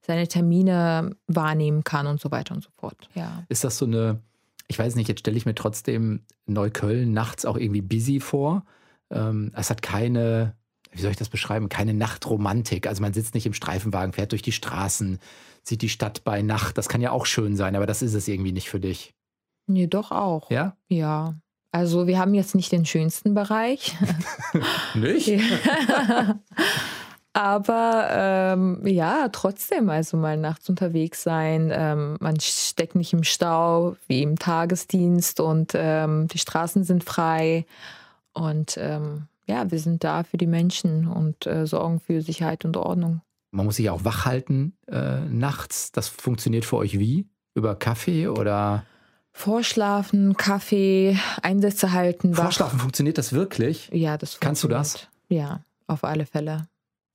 seine 0.02 0.28
Termine 0.28 1.16
wahrnehmen 1.26 1.84
kann 1.84 2.06
und 2.06 2.20
so 2.20 2.30
weiter 2.30 2.54
und 2.54 2.62
so 2.62 2.70
fort. 2.76 3.08
Ja. 3.14 3.44
Ist 3.48 3.64
das 3.64 3.78
so 3.78 3.86
eine, 3.86 4.20
ich 4.66 4.78
weiß 4.78 4.94
nicht, 4.94 5.08
jetzt 5.08 5.20
stelle 5.20 5.36
ich 5.36 5.46
mir 5.46 5.54
trotzdem 5.54 6.24
Neukölln 6.46 7.12
nachts 7.12 7.44
auch 7.44 7.56
irgendwie 7.56 7.82
busy 7.82 8.20
vor. 8.20 8.64
Ähm, 9.10 9.52
es 9.54 9.70
hat 9.70 9.80
keine, 9.80 10.54
wie 10.92 11.00
soll 11.00 11.10
ich 11.10 11.16
das 11.16 11.30
beschreiben, 11.30 11.68
keine 11.68 11.94
Nachtromantik. 11.94 12.86
Also 12.86 13.00
man 13.00 13.14
sitzt 13.14 13.34
nicht 13.34 13.46
im 13.46 13.54
Streifenwagen, 13.54 14.12
fährt 14.12 14.32
durch 14.32 14.42
die 14.42 14.52
Straßen, 14.52 15.18
sieht 15.62 15.80
die 15.80 15.88
Stadt 15.88 16.24
bei 16.24 16.42
Nacht. 16.42 16.76
Das 16.76 16.88
kann 16.88 17.00
ja 17.00 17.10
auch 17.10 17.26
schön 17.26 17.56
sein, 17.56 17.74
aber 17.76 17.86
das 17.86 18.02
ist 18.02 18.14
es 18.14 18.28
irgendwie 18.28 18.52
nicht 18.52 18.68
für 18.68 18.80
dich. 18.80 19.14
Nee, 19.66 19.86
doch 19.86 20.10
auch. 20.10 20.50
Ja? 20.50 20.76
Ja. 20.88 21.34
Also 21.70 22.06
wir 22.06 22.18
haben 22.18 22.34
jetzt 22.34 22.54
nicht 22.54 22.72
den 22.72 22.86
schönsten 22.86 23.34
Bereich. 23.34 23.96
nicht? 24.94 25.30
Aber 27.34 28.08
ähm, 28.10 28.84
ja, 28.84 29.28
trotzdem, 29.28 29.90
also 29.90 30.16
mal 30.16 30.36
nachts 30.36 30.68
unterwegs 30.68 31.22
sein. 31.22 31.70
Ähm, 31.72 32.16
man 32.20 32.40
steckt 32.40 32.96
nicht 32.96 33.12
im 33.12 33.22
Stau 33.22 33.96
wie 34.08 34.22
im 34.22 34.38
Tagesdienst 34.38 35.38
und 35.38 35.72
ähm, 35.74 36.26
die 36.28 36.38
Straßen 36.38 36.84
sind 36.84 37.04
frei. 37.04 37.64
Und 38.32 38.76
ähm, 38.78 39.28
ja, 39.46 39.70
wir 39.70 39.78
sind 39.78 40.04
da 40.04 40.24
für 40.24 40.36
die 40.36 40.46
Menschen 40.46 41.06
und 41.06 41.46
äh, 41.46 41.66
sorgen 41.66 42.00
für 42.00 42.22
Sicherheit 42.22 42.64
und 42.64 42.76
Ordnung. 42.76 43.20
Man 43.50 43.66
muss 43.66 43.76
sich 43.76 43.88
auch 43.90 44.04
wach 44.04 44.24
halten 44.24 44.74
äh, 44.88 45.20
nachts. 45.20 45.92
Das 45.92 46.08
funktioniert 46.08 46.64
für 46.64 46.76
euch 46.76 46.98
wie? 46.98 47.28
Über 47.54 47.76
Kaffee 47.76 48.28
oder? 48.28 48.84
Vorschlafen, 49.38 50.36
Kaffee, 50.36 51.16
Einsätze 51.42 51.92
halten. 51.92 52.34
Vorschlafen, 52.34 52.78
wach. 52.78 52.82
funktioniert 52.82 53.18
das 53.18 53.32
wirklich? 53.32 53.88
Ja, 53.92 54.18
das 54.18 54.40
Kannst 54.40 54.64
du 54.64 54.68
das? 54.68 55.06
Ja, 55.28 55.60
auf 55.86 56.02
alle 56.02 56.26
Fälle. 56.26 56.66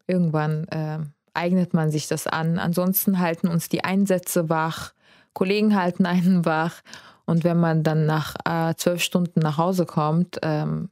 Irgendwann 0.08 0.66
äh, 0.70 1.00
eignet 1.34 1.74
man 1.74 1.92
sich 1.92 2.08
das 2.08 2.26
an. 2.26 2.60
Ansonsten 2.60 3.20
halten 3.20 3.50
uns 3.50 3.68
die 3.68 3.84
Einsätze 3.84 4.48
wach, 4.48 4.94
Kollegen 5.34 5.76
halten 5.76 6.06
einen 6.06 6.46
wach. 6.46 6.82
Und 7.26 7.44
wenn 7.44 7.60
man 7.60 7.84
dann 7.84 8.06
nach 8.06 8.36
äh, 8.46 8.74
zwölf 8.76 9.04
Stunden 9.04 9.42
nach 9.42 9.58
Hause 9.58 9.86
kommt, 9.86 10.40
ähm, 10.44 10.90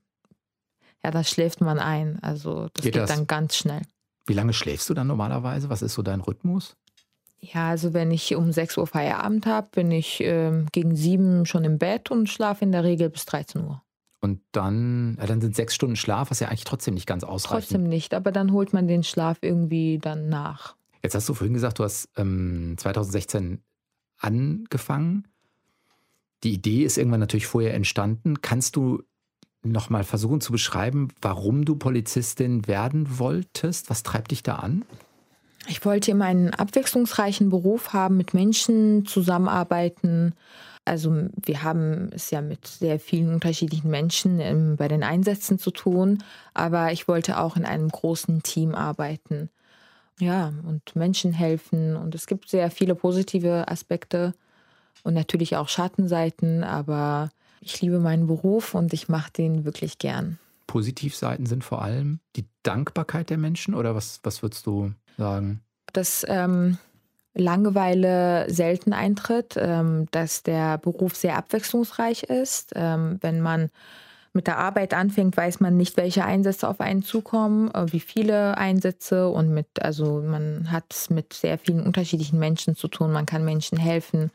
ja, 1.01 1.11
dann 1.11 1.23
schläft 1.23 1.61
man 1.61 1.79
ein. 1.79 2.19
Also 2.21 2.67
das 2.73 2.83
geht, 2.83 2.93
geht 2.93 3.03
das? 3.03 3.09
dann 3.09 3.25
ganz 3.25 3.55
schnell. 3.55 3.83
Wie 4.25 4.33
lange 4.33 4.51
schläfst 4.51 4.89
du 4.89 4.93
dann 4.93 5.07
normalerweise? 5.07 5.69
Was 5.69 5.81
ist 5.81 5.93
so 5.93 6.01
dein 6.01 6.19
Rhythmus? 6.19 6.75
Ja, 7.41 7.69
also 7.69 7.93
wenn 7.93 8.11
ich 8.11 8.35
um 8.35 8.51
6 8.51 8.77
Uhr 8.77 8.87
Feierabend 8.87 9.47
habe, 9.47 9.67
bin 9.71 9.91
ich 9.91 10.21
ähm, 10.21 10.67
gegen 10.71 10.95
7 10.95 11.45
schon 11.45 11.63
im 11.63 11.79
Bett 11.79 12.11
und 12.11 12.29
schlafe 12.29 12.63
in 12.63 12.71
der 12.71 12.83
Regel 12.83 13.09
bis 13.09 13.25
13 13.25 13.63
Uhr. 13.63 13.81
Und 14.19 14.39
dann, 14.51 15.17
ja, 15.19 15.25
dann 15.25 15.41
sind 15.41 15.55
sechs 15.55 15.73
Stunden 15.73 15.95
Schlaf, 15.95 16.29
was 16.29 16.39
ja 16.39 16.47
eigentlich 16.47 16.63
trotzdem 16.63 16.93
nicht 16.93 17.07
ganz 17.07 17.23
ausreicht. 17.23 17.69
Trotzdem 17.69 17.83
nicht, 17.83 18.13
aber 18.13 18.31
dann 18.31 18.51
holt 18.51 18.71
man 18.71 18.87
den 18.87 19.03
Schlaf 19.03 19.39
irgendwie 19.41 19.97
dann 19.99 20.29
nach. 20.29 20.75
Jetzt 21.01 21.15
hast 21.15 21.27
du 21.27 21.33
vorhin 21.33 21.55
gesagt, 21.55 21.79
du 21.79 21.83
hast 21.83 22.07
ähm, 22.17 22.75
2016 22.77 23.63
angefangen. 24.19 25.27
Die 26.43 26.53
Idee 26.53 26.83
ist 26.83 26.99
irgendwann 26.99 27.19
natürlich 27.19 27.47
vorher 27.47 27.73
entstanden. 27.73 28.41
Kannst 28.41 28.75
du 28.75 29.01
noch 29.63 29.89
mal 29.89 30.03
versuchen 30.03 30.41
zu 30.41 30.51
beschreiben, 30.51 31.09
warum 31.21 31.65
du 31.65 31.75
Polizistin 31.75 32.67
werden 32.67 33.17
wolltest? 33.17 33.89
Was 33.89 34.03
treibt 34.03 34.29
dich 34.29 34.43
da 34.43 34.57
an? 34.57 34.85
Ich 35.71 35.85
wollte 35.85 36.11
immer 36.11 36.25
einen 36.25 36.53
abwechslungsreichen 36.53 37.49
Beruf 37.49 37.93
haben, 37.93 38.17
mit 38.17 38.33
Menschen 38.33 39.05
zusammenarbeiten. 39.05 40.35
Also 40.83 41.29
wir 41.41 41.63
haben 41.63 42.09
es 42.11 42.29
ja 42.29 42.41
mit 42.41 42.67
sehr 42.67 42.99
vielen 42.99 43.33
unterschiedlichen 43.33 43.89
Menschen 43.89 44.41
ähm, 44.41 44.75
bei 44.75 44.89
den 44.89 45.01
Einsätzen 45.01 45.59
zu 45.59 45.71
tun, 45.71 46.21
aber 46.53 46.91
ich 46.91 47.07
wollte 47.07 47.39
auch 47.39 47.55
in 47.55 47.63
einem 47.63 47.87
großen 47.87 48.43
Team 48.43 48.75
arbeiten. 48.75 49.49
Ja, 50.19 50.51
und 50.67 50.93
Menschen 50.97 51.31
helfen 51.31 51.95
und 51.95 52.15
es 52.15 52.27
gibt 52.27 52.49
sehr 52.49 52.69
viele 52.69 52.93
positive 52.93 53.69
Aspekte 53.69 54.33
und 55.03 55.13
natürlich 55.13 55.55
auch 55.55 55.69
Schattenseiten, 55.69 56.65
aber 56.65 57.29
ich 57.61 57.79
liebe 57.81 57.99
meinen 57.99 58.27
Beruf 58.27 58.75
und 58.75 58.91
ich 58.91 59.07
mache 59.07 59.31
den 59.31 59.63
wirklich 59.63 59.99
gern. 59.99 60.37
Positivseiten 60.67 61.45
sind 61.45 61.63
vor 61.63 61.81
allem 61.81 62.19
die 62.35 62.45
Dankbarkeit 62.63 63.29
der 63.29 63.37
Menschen 63.37 63.73
oder 63.73 63.95
was, 63.95 64.19
was 64.23 64.41
würdest 64.41 64.65
du 64.65 64.93
sagen? 65.21 65.61
Dass 65.93 66.25
ähm, 66.27 66.77
Langeweile 67.33 68.45
selten 68.49 68.91
eintritt, 68.91 69.55
ähm, 69.57 70.07
dass 70.11 70.43
der 70.43 70.77
Beruf 70.77 71.15
sehr 71.15 71.37
abwechslungsreich 71.37 72.23
ist. 72.23 72.73
Ähm, 72.75 73.19
wenn 73.21 73.39
man 73.39 73.69
mit 74.33 74.47
der 74.47 74.57
Arbeit 74.57 74.93
anfängt, 74.93 75.35
weiß 75.37 75.61
man 75.61 75.77
nicht, 75.77 75.95
welche 75.95 76.25
Einsätze 76.25 76.67
auf 76.67 76.81
einen 76.81 77.03
zukommen, 77.03 77.73
äh, 77.73 77.91
wie 77.93 78.01
viele 78.01 78.57
Einsätze 78.57 79.29
und 79.29 79.53
mit, 79.53 79.81
also 79.81 80.21
man 80.21 80.71
hat 80.71 80.85
es 80.89 81.09
mit 81.09 81.33
sehr 81.33 81.57
vielen 81.57 81.85
unterschiedlichen 81.85 82.39
Menschen 82.39 82.75
zu 82.75 82.89
tun, 82.89 83.13
man 83.13 83.25
kann 83.25 83.45
Menschen 83.45 83.77
helfen 83.77 84.31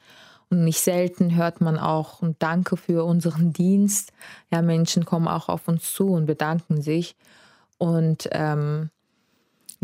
Und 0.48 0.64
nicht 0.64 0.80
selten 0.80 1.34
hört 1.36 1.60
man 1.60 1.78
auch 1.78 2.22
ein 2.22 2.36
Danke 2.38 2.78
für 2.78 3.04
unseren 3.04 3.52
Dienst. 3.52 4.12
Ja, 4.50 4.62
Menschen 4.62 5.04
kommen 5.04 5.28
auch 5.28 5.50
auf 5.50 5.68
uns 5.68 5.92
zu 5.92 6.08
und 6.12 6.24
bedanken 6.24 6.80
sich. 6.80 7.14
Und 7.78 8.28
ähm, 8.32 8.88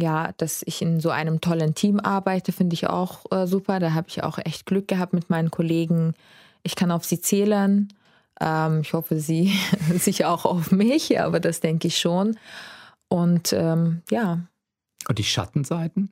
ja, 0.03 0.33
dass 0.37 0.63
ich 0.67 0.83
in 0.83 1.01
so 1.01 1.11
einem 1.11 1.41
tollen 1.41 1.75
Team 1.75 2.01
arbeite, 2.01 2.53
finde 2.53 2.75
ich 2.75 2.89
auch 2.89 3.25
äh, 3.31 3.47
super. 3.47 3.79
Da 3.79 3.95
habe 3.95 4.09
ich 4.09 4.23
auch 4.23 4.39
echt 4.39 4.67
Glück 4.67 4.89
gehabt 4.89 5.13
mit 5.13 5.31
meinen 5.31 5.51
Kollegen. 5.51 6.15
Ich 6.63 6.75
kann 6.75 6.91
auf 6.91 7.05
sie 7.05 7.21
zählen. 7.21 7.89
Ähm, 8.41 8.81
ich 8.83 8.93
hoffe, 8.93 9.21
sie 9.21 9.53
sicher 9.95 10.31
auch 10.31 10.45
auf 10.45 10.73
mich, 10.73 11.19
aber 11.21 11.41
das 11.41 11.61
denke 11.61 11.89
ich 11.89 11.99
schon. 11.99 12.37
Und 13.09 13.53
ähm, 13.53 14.03
ja. 14.11 14.41
Und 15.09 15.19
die 15.19 15.25
Schattenseiten? 15.25 16.11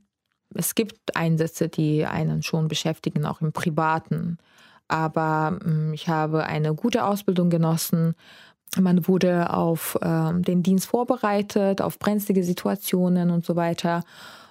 Es 0.55 0.75
gibt 0.75 1.17
Einsätze, 1.17 1.69
die 1.69 2.07
einen 2.07 2.43
schon 2.43 2.69
beschäftigen, 2.69 3.25
auch 3.25 3.41
im 3.41 3.53
Privaten. 3.53 4.39
Aber 4.89 5.59
ähm, 5.65 5.93
ich 5.93 6.09
habe 6.09 6.45
eine 6.45 6.75
gute 6.75 7.05
Ausbildung 7.05 7.51
genossen. 7.51 8.15
Man 8.79 9.09
wurde 9.09 9.53
auf 9.53 9.99
äh, 10.01 10.33
den 10.35 10.63
Dienst 10.63 10.87
vorbereitet, 10.87 11.83
auf 11.83 11.99
brenzlige 11.99 12.45
Situationen 12.45 13.31
und 13.31 13.45
so 13.45 13.57
weiter. 13.57 14.05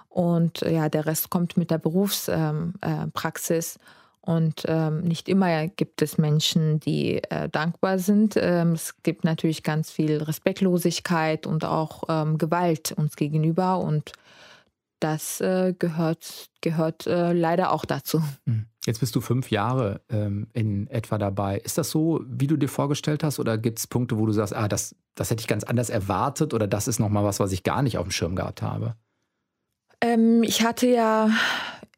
Und 0.10 0.62
äh, 0.64 0.74
ja, 0.74 0.90
der 0.90 1.06
Rest 1.06 1.30
kommt 1.30 1.56
mit 1.56 1.72
der 1.72 1.78
Berufspraxis. 1.78 3.76
Ähm, 3.76 3.82
äh, 3.82 3.86
und 4.22 4.64
ähm, 4.68 5.02
nicht 5.02 5.30
immer 5.30 5.68
gibt 5.68 6.02
es 6.02 6.18
Menschen, 6.18 6.80
die 6.80 7.24
äh, 7.32 7.50
dankbar 7.50 7.98
sind. 7.98 8.36
Ähm, 8.38 8.74
es 8.74 9.02
gibt 9.02 9.24
natürlich 9.24 9.64
ganz 9.64 9.90
viel 9.92 10.22
Respektlosigkeit 10.22 11.48
und 11.48 11.66
auch 11.66 12.04
ähm, 12.10 12.38
Gewalt 12.38 12.92
uns 12.92 13.16
gegenüber. 13.16 13.80
Und 13.80 14.12
das 15.00 15.42
äh, 15.42 15.74
gehört, 15.78 16.50
gehört 16.62 17.08
äh, 17.08 17.34
leider 17.34 17.72
auch 17.72 17.86
dazu. 17.86 18.22
Hm. 18.46 18.66
Jetzt 18.90 19.02
bist 19.02 19.16
du 19.16 19.22
fünf 19.22 19.52
Jahre 19.52 20.02
ähm, 20.10 20.48
in 20.52 20.88
etwa 20.88 21.20
dabei. 21.20 21.60
Ist 21.60 21.78
das 21.78 21.92
so, 21.92 22.24
wie 22.28 22.48
du 22.48 22.58
dir 22.58 22.68
vorgestellt 22.68 23.24
hast? 23.24 23.38
Oder 23.38 23.60
gibt 23.60 23.78
es 23.78 23.86
Punkte, 23.86 24.18
wo 24.18 24.26
du 24.26 24.32
sagst, 24.32 24.56
ah, 24.56 24.68
das, 24.68 24.96
das 25.14 25.30
hätte 25.30 25.42
ich 25.42 25.48
ganz 25.48 25.64
anders 25.64 25.92
erwartet 25.92 26.56
oder 26.56 26.66
das 26.66 26.88
ist 26.88 26.98
nochmal 26.98 27.24
was, 27.24 27.40
was 27.40 27.52
ich 27.52 27.62
gar 27.62 27.84
nicht 27.84 28.00
auf 28.00 28.08
dem 28.08 28.10
Schirm 28.10 28.36
gehabt 28.36 28.64
habe? 28.64 28.96
Ähm, 30.02 30.42
ich 30.42 30.64
hatte 30.64 30.88
ja 30.88 31.30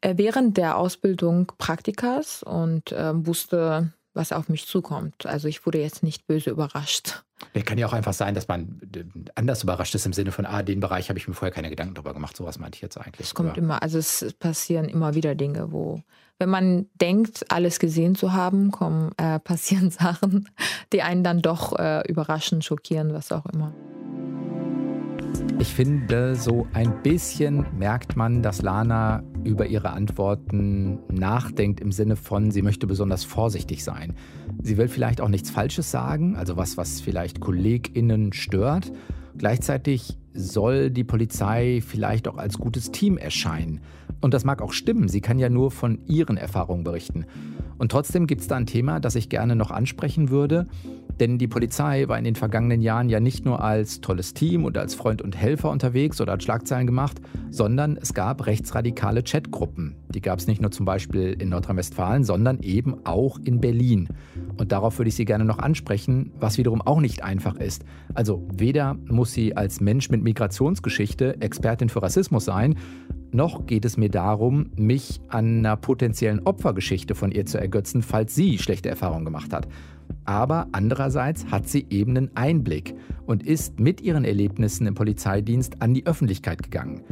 äh, 0.02 0.18
während 0.18 0.58
der 0.58 0.76
Ausbildung 0.76 1.50
Praktikas 1.56 2.42
und 2.42 2.92
äh, 2.92 3.26
wusste, 3.26 3.94
was 4.12 4.30
auf 4.32 4.50
mich 4.50 4.66
zukommt. 4.66 5.24
Also 5.24 5.48
ich 5.48 5.64
wurde 5.64 5.80
jetzt 5.80 6.02
nicht 6.02 6.26
böse 6.26 6.50
überrascht. 6.50 7.22
Es 7.54 7.64
kann 7.64 7.78
ja 7.78 7.86
auch 7.86 7.94
einfach 7.94 8.12
sein, 8.12 8.34
dass 8.34 8.48
man 8.48 8.82
äh, 8.94 9.04
anders 9.34 9.62
überrascht 9.62 9.94
ist 9.94 10.04
im 10.04 10.12
Sinne 10.12 10.30
von, 10.30 10.44
ah, 10.44 10.62
den 10.62 10.80
Bereich 10.80 11.08
habe 11.08 11.18
ich 11.18 11.26
mir 11.26 11.32
vorher 11.32 11.54
keine 11.54 11.70
Gedanken 11.70 11.94
darüber 11.94 12.12
gemacht. 12.12 12.36
Sowas 12.36 12.58
meinte 12.58 12.76
ich 12.76 12.82
jetzt 12.82 12.98
eigentlich. 12.98 13.28
Es 13.28 13.34
kommt 13.34 13.52
oder? 13.52 13.58
immer, 13.58 13.82
also 13.82 13.96
es 13.96 14.34
passieren 14.38 14.90
immer 14.90 15.14
wieder 15.14 15.34
Dinge, 15.34 15.72
wo, 15.72 16.02
wenn 16.42 16.50
man 16.50 16.86
denkt, 17.00 17.52
alles 17.52 17.78
gesehen 17.78 18.16
zu 18.16 18.32
haben, 18.32 18.72
kommen, 18.72 19.12
äh, 19.16 19.38
passieren 19.44 19.90
Sachen, 19.90 20.48
die 20.92 21.02
einen 21.02 21.22
dann 21.22 21.40
doch 21.40 21.78
äh, 21.78 22.02
überraschen, 22.08 22.62
schockieren, 22.62 23.14
was 23.14 23.30
auch 23.30 23.46
immer. 23.46 23.72
Ich 25.60 25.68
finde, 25.68 26.34
so 26.34 26.66
ein 26.72 27.00
bisschen 27.04 27.64
merkt 27.78 28.16
man, 28.16 28.42
dass 28.42 28.60
Lana 28.60 29.22
über 29.44 29.66
ihre 29.66 29.90
Antworten 29.90 30.98
nachdenkt 31.08 31.80
im 31.80 31.92
Sinne 31.92 32.16
von, 32.16 32.50
sie 32.50 32.62
möchte 32.62 32.88
besonders 32.88 33.22
vorsichtig 33.22 33.84
sein. 33.84 34.16
Sie 34.60 34.76
will 34.76 34.88
vielleicht 34.88 35.20
auch 35.20 35.28
nichts 35.28 35.50
Falsches 35.50 35.92
sagen, 35.92 36.34
also 36.34 36.56
was, 36.56 36.76
was 36.76 37.00
vielleicht 37.00 37.40
KollegInnen 37.40 38.32
stört. 38.32 38.92
Gleichzeitig 39.38 40.18
soll 40.34 40.90
die 40.90 41.04
Polizei 41.04 41.80
vielleicht 41.86 42.26
auch 42.26 42.36
als 42.36 42.58
gutes 42.58 42.90
Team 42.90 43.16
erscheinen. 43.16 43.80
Und 44.22 44.32
das 44.32 44.44
mag 44.44 44.62
auch 44.62 44.72
stimmen, 44.72 45.08
sie 45.08 45.20
kann 45.20 45.38
ja 45.38 45.50
nur 45.50 45.70
von 45.70 45.98
ihren 46.06 46.36
Erfahrungen 46.36 46.84
berichten. 46.84 47.26
Und 47.76 47.90
trotzdem 47.90 48.26
gibt 48.28 48.40
es 48.40 48.46
da 48.46 48.56
ein 48.56 48.66
Thema, 48.66 49.00
das 49.00 49.16
ich 49.16 49.28
gerne 49.28 49.56
noch 49.56 49.72
ansprechen 49.72 50.30
würde. 50.30 50.68
Denn 51.20 51.38
die 51.38 51.48
Polizei 51.48 52.08
war 52.08 52.18
in 52.18 52.24
den 52.24 52.34
vergangenen 52.34 52.82
Jahren 52.82 53.08
ja 53.08 53.20
nicht 53.20 53.44
nur 53.44 53.62
als 53.62 54.00
tolles 54.00 54.34
Team 54.34 54.64
und 54.64 54.76
als 54.78 54.94
Freund 54.94 55.22
und 55.22 55.36
Helfer 55.36 55.70
unterwegs 55.70 56.20
oder 56.20 56.32
hat 56.32 56.42
Schlagzeilen 56.42 56.86
gemacht, 56.86 57.20
sondern 57.50 57.96
es 57.96 58.14
gab 58.14 58.46
rechtsradikale 58.46 59.22
Chatgruppen. 59.22 59.96
Die 60.08 60.20
gab 60.20 60.38
es 60.38 60.46
nicht 60.46 60.60
nur 60.60 60.70
zum 60.70 60.86
Beispiel 60.86 61.36
in 61.38 61.50
Nordrhein-Westfalen, 61.50 62.24
sondern 62.24 62.60
eben 62.60 63.04
auch 63.04 63.38
in 63.44 63.60
Berlin. 63.60 64.08
Und 64.56 64.72
darauf 64.72 64.98
würde 64.98 65.08
ich 65.08 65.14
Sie 65.14 65.24
gerne 65.24 65.44
noch 65.44 65.58
ansprechen, 65.58 66.32
was 66.38 66.58
wiederum 66.58 66.82
auch 66.82 67.00
nicht 67.00 67.22
einfach 67.22 67.56
ist. 67.56 67.84
Also 68.14 68.46
weder 68.52 68.94
muss 69.08 69.32
sie 69.32 69.56
als 69.56 69.80
Mensch 69.80 70.10
mit 70.10 70.22
Migrationsgeschichte 70.22 71.40
Expertin 71.40 71.88
für 71.88 72.02
Rassismus 72.02 72.44
sein, 72.44 72.76
noch 73.34 73.64
geht 73.64 73.86
es 73.86 73.96
mir 73.96 74.10
darum, 74.10 74.66
mich 74.76 75.22
an 75.28 75.60
einer 75.60 75.76
potenziellen 75.76 76.40
Opfergeschichte 76.40 77.14
von 77.14 77.32
ihr 77.32 77.46
zu 77.46 77.58
ergötzen, 77.58 78.02
falls 78.02 78.34
sie 78.34 78.58
schlechte 78.58 78.90
Erfahrungen 78.90 79.24
gemacht 79.24 79.54
hat. 79.54 79.66
Aber 80.24 80.68
andererseits 80.72 81.46
hat 81.46 81.68
sie 81.68 81.86
eben 81.90 82.16
einen 82.16 82.36
Einblick 82.36 82.94
und 83.26 83.42
ist 83.42 83.80
mit 83.80 84.00
ihren 84.00 84.24
Erlebnissen 84.24 84.86
im 84.86 84.94
Polizeidienst 84.94 85.82
an 85.82 85.94
die 85.94 86.06
Öffentlichkeit 86.06 86.62
gegangen. 86.62 87.02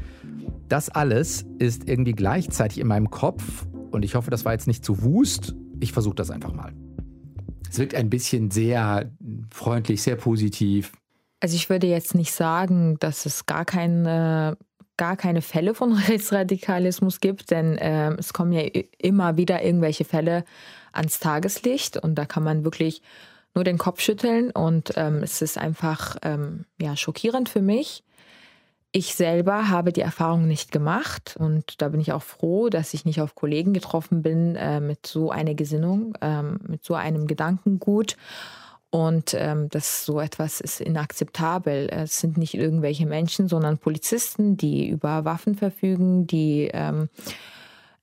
Das 0.68 0.88
alles 0.88 1.44
ist 1.58 1.88
irgendwie 1.88 2.12
gleichzeitig 2.12 2.78
in 2.78 2.86
meinem 2.86 3.10
Kopf 3.10 3.66
und 3.90 4.04
ich 4.04 4.14
hoffe, 4.14 4.30
das 4.30 4.44
war 4.44 4.52
jetzt 4.52 4.68
nicht 4.68 4.84
zu 4.84 5.02
wust. 5.02 5.54
Ich 5.80 5.92
versuche 5.92 6.14
das 6.14 6.30
einfach 6.30 6.52
mal. 6.52 6.72
Es 7.68 7.78
wirkt 7.78 7.94
ein 7.94 8.10
bisschen 8.10 8.50
sehr 8.50 9.10
freundlich, 9.50 10.02
sehr 10.02 10.16
positiv. 10.16 10.92
Also 11.40 11.56
ich 11.56 11.70
würde 11.70 11.86
jetzt 11.86 12.14
nicht 12.14 12.32
sagen, 12.32 12.98
dass 13.00 13.26
es 13.26 13.46
gar 13.46 13.64
keine, 13.64 14.58
gar 14.96 15.16
keine 15.16 15.42
Fälle 15.42 15.74
von 15.74 15.92
Rechtsradikalismus 16.08 17.20
gibt, 17.20 17.50
denn 17.50 17.78
äh, 17.78 18.10
es 18.14 18.32
kommen 18.32 18.52
ja 18.52 18.62
immer 18.98 19.36
wieder 19.36 19.64
irgendwelche 19.64 20.04
Fälle 20.04 20.44
ans 20.92 21.20
Tageslicht 21.20 21.96
und 21.96 22.14
da 22.16 22.24
kann 22.24 22.42
man 22.42 22.64
wirklich 22.64 23.02
nur 23.54 23.64
den 23.64 23.78
Kopf 23.78 24.00
schütteln 24.00 24.50
und 24.50 24.92
ähm, 24.96 25.22
es 25.22 25.42
ist 25.42 25.58
einfach 25.58 26.16
ähm, 26.22 26.64
ja, 26.80 26.96
schockierend 26.96 27.48
für 27.48 27.62
mich. 27.62 28.04
Ich 28.92 29.14
selber 29.14 29.68
habe 29.68 29.92
die 29.92 30.00
Erfahrung 30.00 30.48
nicht 30.48 30.72
gemacht 30.72 31.36
und 31.38 31.80
da 31.80 31.88
bin 31.88 32.00
ich 32.00 32.12
auch 32.12 32.22
froh, 32.22 32.68
dass 32.68 32.92
ich 32.92 33.04
nicht 33.04 33.20
auf 33.20 33.36
Kollegen 33.36 33.72
getroffen 33.72 34.22
bin 34.22 34.56
äh, 34.56 34.80
mit 34.80 35.06
so 35.06 35.30
einer 35.30 35.54
Gesinnung, 35.54 36.16
ähm, 36.20 36.58
mit 36.66 36.84
so 36.84 36.94
einem 36.94 37.28
Gedankengut. 37.28 38.16
Und 38.90 39.34
ähm, 39.34 39.68
das 39.68 40.04
so 40.04 40.18
etwas 40.18 40.60
ist 40.60 40.80
inakzeptabel. 40.80 41.88
Es 41.92 42.18
sind 42.18 42.36
nicht 42.36 42.54
irgendwelche 42.54 43.06
Menschen, 43.06 43.46
sondern 43.46 43.78
Polizisten, 43.78 44.56
die 44.56 44.88
über 44.88 45.24
Waffen 45.24 45.54
verfügen, 45.54 46.26
die 46.26 46.68
ähm, 46.72 47.08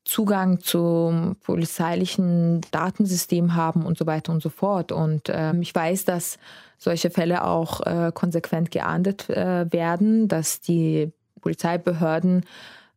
Zugang 0.08 0.62
zum 0.62 1.36
polizeilichen 1.44 2.62
Datensystem 2.72 3.56
haben 3.56 3.86
und 3.86 3.98
so 3.98 4.06
weiter 4.06 4.32
und 4.32 4.42
so 4.42 4.50
fort. 4.50 4.94
Und 4.94 5.24
ähm, 5.28 5.62
ich 5.62 5.76
weiß, 5.76 6.06
dass 6.06 6.40
solche 6.78 7.10
Fälle 7.10 7.44
auch 7.44 7.82
äh, 7.86 8.12
konsequent 8.14 8.72
geahndet 8.72 9.30
äh, 9.30 9.72
werden, 9.72 10.30
dass 10.30 10.62
die 10.62 11.12
Polizeibehörden 11.42 12.46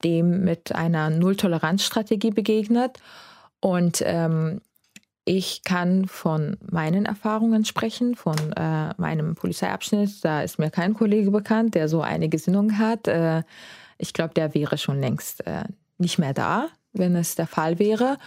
dem 0.04 0.44
mit 0.44 0.74
einer 0.74 1.10
Nulltoleranzstrategie 1.10 2.30
begegnet. 2.30 2.98
Und 3.58 4.02
ähm, 4.06 4.60
ich 5.24 5.64
kann 5.64 6.06
von 6.06 6.56
meinen 6.70 7.06
Erfahrungen 7.06 7.64
sprechen, 7.64 8.14
von 8.14 8.36
äh, 8.52 8.94
meinem 8.98 9.34
Polizeiabschnitt. 9.34 10.24
Da 10.24 10.42
ist 10.42 10.58
mir 10.60 10.70
kein 10.70 10.94
Kollege 10.94 11.32
bekannt, 11.32 11.74
der 11.74 11.88
so 11.88 12.02
eine 12.02 12.28
Gesinnung 12.28 12.78
hat. 12.78 13.08
Äh, 13.08 13.42
ich 13.98 14.12
glaube, 14.12 14.32
der 14.34 14.54
wäre 14.54 14.78
schon 14.78 15.00
längst 15.00 15.44
äh, 15.46 15.64
nicht 15.98 16.18
mehr 16.18 16.32
da 16.32 16.68
wenn 16.92 17.16
es 17.16 17.34
der 17.34 17.46
Fall 17.46 17.78
wäre. 17.78 18.18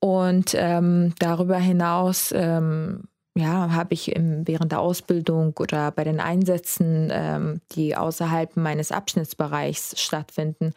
Und 0.00 0.54
ähm, 0.56 1.14
darüber 1.18 1.56
hinaus 1.56 2.32
ähm, 2.36 3.04
ja, 3.36 3.72
habe 3.72 3.94
ich 3.94 4.14
im, 4.14 4.46
während 4.46 4.72
der 4.72 4.80
Ausbildung 4.80 5.54
oder 5.58 5.90
bei 5.90 6.04
den 6.04 6.20
Einsätzen, 6.20 7.08
ähm, 7.10 7.60
die 7.72 7.96
außerhalb 7.96 8.56
meines 8.56 8.92
Abschnittsbereichs 8.92 10.00
stattfinden, 10.00 10.72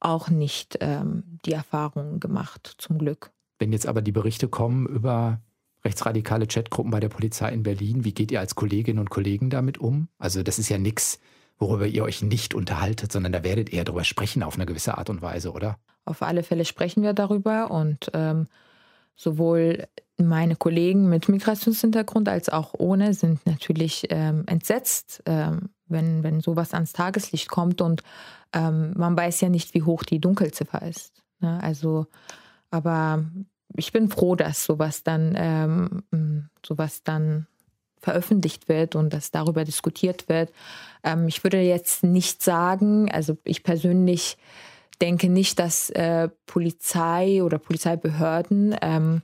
auch 0.00 0.28
nicht 0.28 0.76
ähm, 0.80 1.38
die 1.46 1.52
Erfahrungen 1.52 2.20
gemacht, 2.20 2.74
zum 2.78 2.98
Glück. 2.98 3.30
Wenn 3.58 3.72
jetzt 3.72 3.86
aber 3.86 4.02
die 4.02 4.12
Berichte 4.12 4.48
kommen 4.48 4.86
über 4.86 5.40
rechtsradikale 5.84 6.46
Chatgruppen 6.46 6.90
bei 6.90 7.00
der 7.00 7.08
Polizei 7.08 7.52
in 7.52 7.62
Berlin, 7.62 8.04
wie 8.04 8.12
geht 8.12 8.32
ihr 8.32 8.40
als 8.40 8.54
Kolleginnen 8.54 8.98
und 8.98 9.10
Kollegen 9.10 9.48
damit 9.48 9.78
um? 9.78 10.08
Also 10.18 10.42
das 10.42 10.58
ist 10.58 10.68
ja 10.68 10.78
nichts, 10.78 11.20
worüber 11.58 11.86
ihr 11.86 12.04
euch 12.04 12.22
nicht 12.22 12.54
unterhaltet, 12.54 13.12
sondern 13.12 13.32
da 13.32 13.44
werdet 13.44 13.70
ihr 13.70 13.84
darüber 13.84 14.04
sprechen 14.04 14.42
auf 14.42 14.56
eine 14.56 14.66
gewisse 14.66 14.98
Art 14.98 15.08
und 15.08 15.22
Weise, 15.22 15.52
oder? 15.52 15.78
Auf 16.04 16.22
alle 16.22 16.42
Fälle 16.42 16.64
sprechen 16.64 17.02
wir 17.02 17.12
darüber 17.12 17.70
und 17.70 18.10
ähm, 18.12 18.46
sowohl 19.16 19.86
meine 20.16 20.56
Kollegen 20.56 21.08
mit 21.08 21.28
Migrationshintergrund 21.28 22.28
als 22.28 22.48
auch 22.48 22.74
ohne 22.78 23.14
sind 23.14 23.44
natürlich 23.46 24.06
ähm, 24.10 24.44
entsetzt, 24.46 25.22
ähm, 25.26 25.70
wenn, 25.86 26.22
wenn 26.22 26.40
sowas 26.40 26.72
ans 26.74 26.92
Tageslicht 26.92 27.48
kommt 27.48 27.80
und 27.80 28.02
ähm, 28.52 28.92
man 28.96 29.16
weiß 29.16 29.40
ja 29.40 29.48
nicht, 29.48 29.74
wie 29.74 29.82
hoch 29.82 30.02
die 30.04 30.20
Dunkelziffer 30.20 30.82
ist. 30.82 31.22
Ne? 31.40 31.60
Also, 31.62 32.06
aber 32.70 33.24
ich 33.76 33.92
bin 33.92 34.08
froh, 34.08 34.36
dass 34.36 34.64
sowas 34.64 35.02
dann, 35.02 35.34
ähm, 35.36 36.48
sowas 36.64 37.02
dann 37.02 37.46
veröffentlicht 37.98 38.68
wird 38.68 38.94
und 38.94 39.12
dass 39.12 39.30
darüber 39.30 39.64
diskutiert 39.64 40.28
wird. 40.28 40.52
Ähm, 41.02 41.26
ich 41.26 41.42
würde 41.42 41.60
jetzt 41.60 42.04
nicht 42.04 42.42
sagen, 42.42 43.10
also 43.10 43.36
ich 43.44 43.64
persönlich 43.64 44.36
denke 44.98 45.28
nicht, 45.28 45.58
dass 45.58 45.90
äh, 45.90 46.28
Polizei 46.46 47.42
oder 47.42 47.58
Polizeibehörden 47.58 48.76
ähm, 48.80 49.22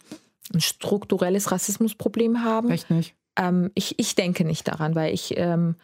ein 0.53 0.61
strukturelles 0.61 1.53
Rassismusproblem 1.53 2.43
haben. 2.43 2.71
Echt 2.71 2.91
nicht? 2.91 3.15
Ähm, 3.37 3.71
ich, 3.75 3.99
ich 3.99 4.15
denke 4.15 4.45
nicht 4.45 4.69
daran, 4.69 4.95
weil 4.95 5.15
ich 5.15 5.37
ähm, 5.37 5.77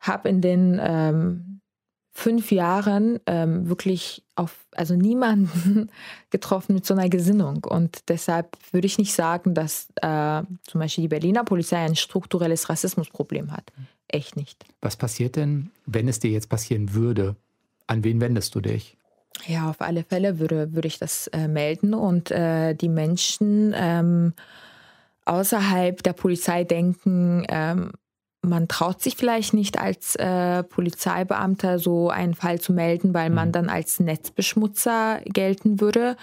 habe 0.00 0.28
in 0.28 0.40
den 0.40 0.80
ähm, 0.82 1.60
fünf 2.12 2.52
Jahren 2.52 3.18
ähm, 3.26 3.68
wirklich 3.68 4.24
auf, 4.36 4.66
also 4.72 4.94
niemanden 4.94 5.90
getroffen 6.30 6.74
mit 6.74 6.86
so 6.86 6.94
einer 6.94 7.08
Gesinnung. 7.08 7.64
Und 7.64 8.08
deshalb 8.08 8.56
würde 8.72 8.86
ich 8.86 8.98
nicht 8.98 9.14
sagen, 9.14 9.54
dass 9.54 9.88
äh, 9.96 10.42
zum 10.62 10.80
Beispiel 10.80 11.02
die 11.02 11.08
Berliner 11.08 11.44
Polizei 11.44 11.78
ein 11.78 11.96
strukturelles 11.96 12.68
Rassismusproblem 12.68 13.50
hat. 13.52 13.72
Echt 14.06 14.36
nicht. 14.36 14.64
Was 14.80 14.96
passiert 14.96 15.36
denn, 15.36 15.70
wenn 15.86 16.06
es 16.06 16.20
dir 16.20 16.30
jetzt 16.30 16.48
passieren 16.48 16.94
würde? 16.94 17.36
An 17.86 18.04
wen 18.04 18.20
wendest 18.20 18.54
du 18.54 18.60
dich? 18.60 18.96
Ja, 19.46 19.68
auf 19.68 19.80
alle 19.80 20.04
Fälle 20.04 20.38
würde, 20.38 20.74
würde 20.74 20.88
ich 20.88 20.98
das 20.98 21.26
äh, 21.28 21.48
melden 21.48 21.92
und 21.92 22.30
äh, 22.30 22.74
die 22.74 22.88
Menschen 22.88 23.74
ähm, 23.76 24.32
außerhalb 25.24 26.02
der 26.02 26.12
Polizei 26.12 26.64
denken, 26.64 27.44
ähm, 27.48 27.92
man 28.42 28.68
traut 28.68 29.02
sich 29.02 29.16
vielleicht 29.16 29.54
nicht 29.54 29.78
als 29.78 30.16
äh, 30.16 30.62
Polizeibeamter 30.62 31.78
so 31.78 32.10
einen 32.10 32.34
Fall 32.34 32.60
zu 32.60 32.72
melden, 32.72 33.14
weil 33.14 33.30
man 33.30 33.48
mhm. 33.48 33.52
dann 33.52 33.68
als 33.68 34.00
Netzbeschmutzer 34.00 35.20
gelten 35.24 35.80
würde. 35.80 36.16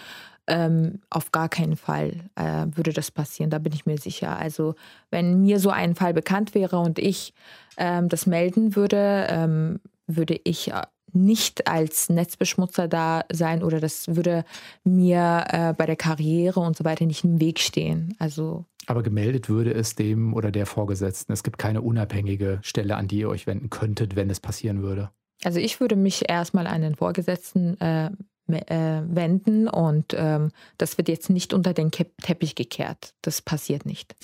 Ähm, 0.47 1.01
auf 1.09 1.31
gar 1.31 1.49
keinen 1.49 1.77
Fall 1.77 2.13
äh, 2.35 2.65
würde 2.75 2.93
das 2.93 3.11
passieren, 3.11 3.51
da 3.51 3.59
bin 3.59 3.73
ich 3.73 3.85
mir 3.85 3.97
sicher. 3.97 4.37
Also 4.37 4.75
wenn 5.09 5.41
mir 5.41 5.59
so 5.59 5.69
ein 5.69 5.95
Fall 5.95 6.13
bekannt 6.13 6.55
wäre 6.55 6.79
und 6.79 6.97
ich 6.97 7.33
ähm, 7.77 8.09
das 8.09 8.25
melden 8.25 8.75
würde, 8.75 9.27
ähm, 9.29 9.79
würde 10.07 10.39
ich 10.43 10.71
äh, 10.71 10.81
nicht 11.13 11.67
als 11.67 12.09
Netzbeschmutzer 12.09 12.87
da 12.87 13.23
sein 13.31 13.63
oder 13.63 13.79
das 13.79 14.07
würde 14.07 14.45
mir 14.83 15.45
äh, 15.49 15.73
bei 15.73 15.85
der 15.85 15.95
Karriere 15.95 16.59
und 16.59 16.77
so 16.77 16.83
weiter 16.83 17.05
nicht 17.05 17.23
im 17.23 17.39
Weg 17.39 17.59
stehen. 17.59 18.15
Also 18.19 18.65
aber 18.87 19.03
gemeldet 19.03 19.47
würde 19.47 19.73
es 19.73 19.95
dem 19.95 20.33
oder 20.33 20.51
der 20.51 20.65
Vorgesetzten. 20.65 21.31
Es 21.31 21.43
gibt 21.43 21.57
keine 21.57 21.81
unabhängige 21.81 22.59
Stelle, 22.63 22.95
an 22.95 23.07
die 23.07 23.19
ihr 23.19 23.29
euch 23.29 23.47
wenden 23.47 23.69
könntet, 23.69 24.15
wenn 24.15 24.29
es 24.29 24.39
passieren 24.39 24.81
würde. 24.81 25.11
Also 25.43 25.59
ich 25.59 25.79
würde 25.79 25.95
mich 25.95 26.29
erstmal 26.29 26.67
an 26.67 26.81
den 26.81 26.95
Vorgesetzten 26.95 27.79
äh, 27.79 28.09
äh, 28.47 29.01
wenden 29.07 29.67
und 29.67 30.13
ähm, 30.15 30.51
das 30.77 30.97
wird 30.97 31.09
jetzt 31.09 31.29
nicht 31.29 31.53
unter 31.53 31.73
den 31.73 31.91
Teppich 31.91 32.55
gekehrt. 32.55 33.13
Das 33.21 33.41
passiert 33.41 33.85
nicht. 33.85 34.15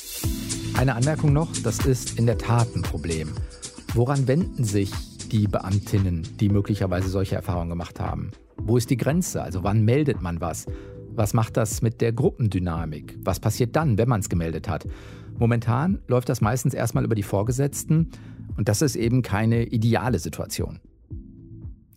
Eine 0.76 0.95
Anmerkung 0.95 1.34
noch, 1.34 1.50
das 1.63 1.86
ist 1.86 2.19
in 2.19 2.26
der 2.26 2.38
Tat 2.38 2.76
ein 2.76 2.82
Problem. 2.82 3.34
Woran 3.93 4.28
wenden 4.28 4.63
sich 4.63 4.91
die 5.31 5.47
Beamtinnen, 5.47 6.27
die 6.39 6.49
möglicherweise 6.49 7.09
solche 7.09 7.35
Erfahrungen 7.35 7.69
gemacht 7.69 7.99
haben? 7.99 8.31
Wo 8.57 8.77
ist 8.77 8.89
die 8.89 8.97
Grenze? 8.97 9.41
Also 9.41 9.63
wann 9.63 9.83
meldet 9.83 10.21
man 10.21 10.41
was? 10.41 10.65
Was 11.15 11.33
macht 11.33 11.57
das 11.57 11.81
mit 11.81 12.01
der 12.01 12.13
Gruppendynamik? 12.13 13.17
Was 13.23 13.39
passiert 13.39 13.75
dann, 13.75 13.97
wenn 13.97 14.09
man 14.09 14.19
es 14.19 14.29
gemeldet 14.29 14.67
hat? 14.69 14.85
Momentan 15.39 15.99
läuft 16.07 16.29
das 16.29 16.41
meistens 16.41 16.73
erstmal 16.73 17.03
über 17.03 17.15
die 17.15 17.23
Vorgesetzten 17.23 18.11
und 18.57 18.69
das 18.69 18.81
ist 18.81 18.95
eben 18.95 19.21
keine 19.21 19.65
ideale 19.65 20.19
Situation. 20.19 20.79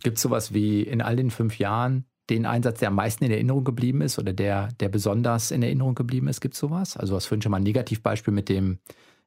Gibt 0.03 0.17
es 0.17 0.23
sowas 0.23 0.53
wie 0.53 0.81
in 0.81 1.01
all 1.01 1.15
den 1.15 1.31
fünf 1.31 1.57
Jahren 1.59 2.05
den 2.29 2.45
Einsatz, 2.45 2.79
der 2.79 2.87
am 2.87 2.95
meisten 2.95 3.23
in 3.23 3.31
Erinnerung 3.31 3.63
geblieben 3.63 4.01
ist 4.01 4.17
oder 4.17 4.33
der, 4.33 4.69
der 4.79 4.89
besonders 4.89 5.51
in 5.51 5.63
Erinnerung 5.63 5.95
geblieben 5.95 6.27
ist? 6.27 6.41
Gibt 6.41 6.53
es 6.53 6.59
sowas? 6.59 6.97
Also, 6.97 7.15
was 7.15 7.29
mal 7.29 7.57
ein 7.57 7.63
Negativbeispiel 7.63 8.33
mit 8.33 8.49
dem 8.49 8.79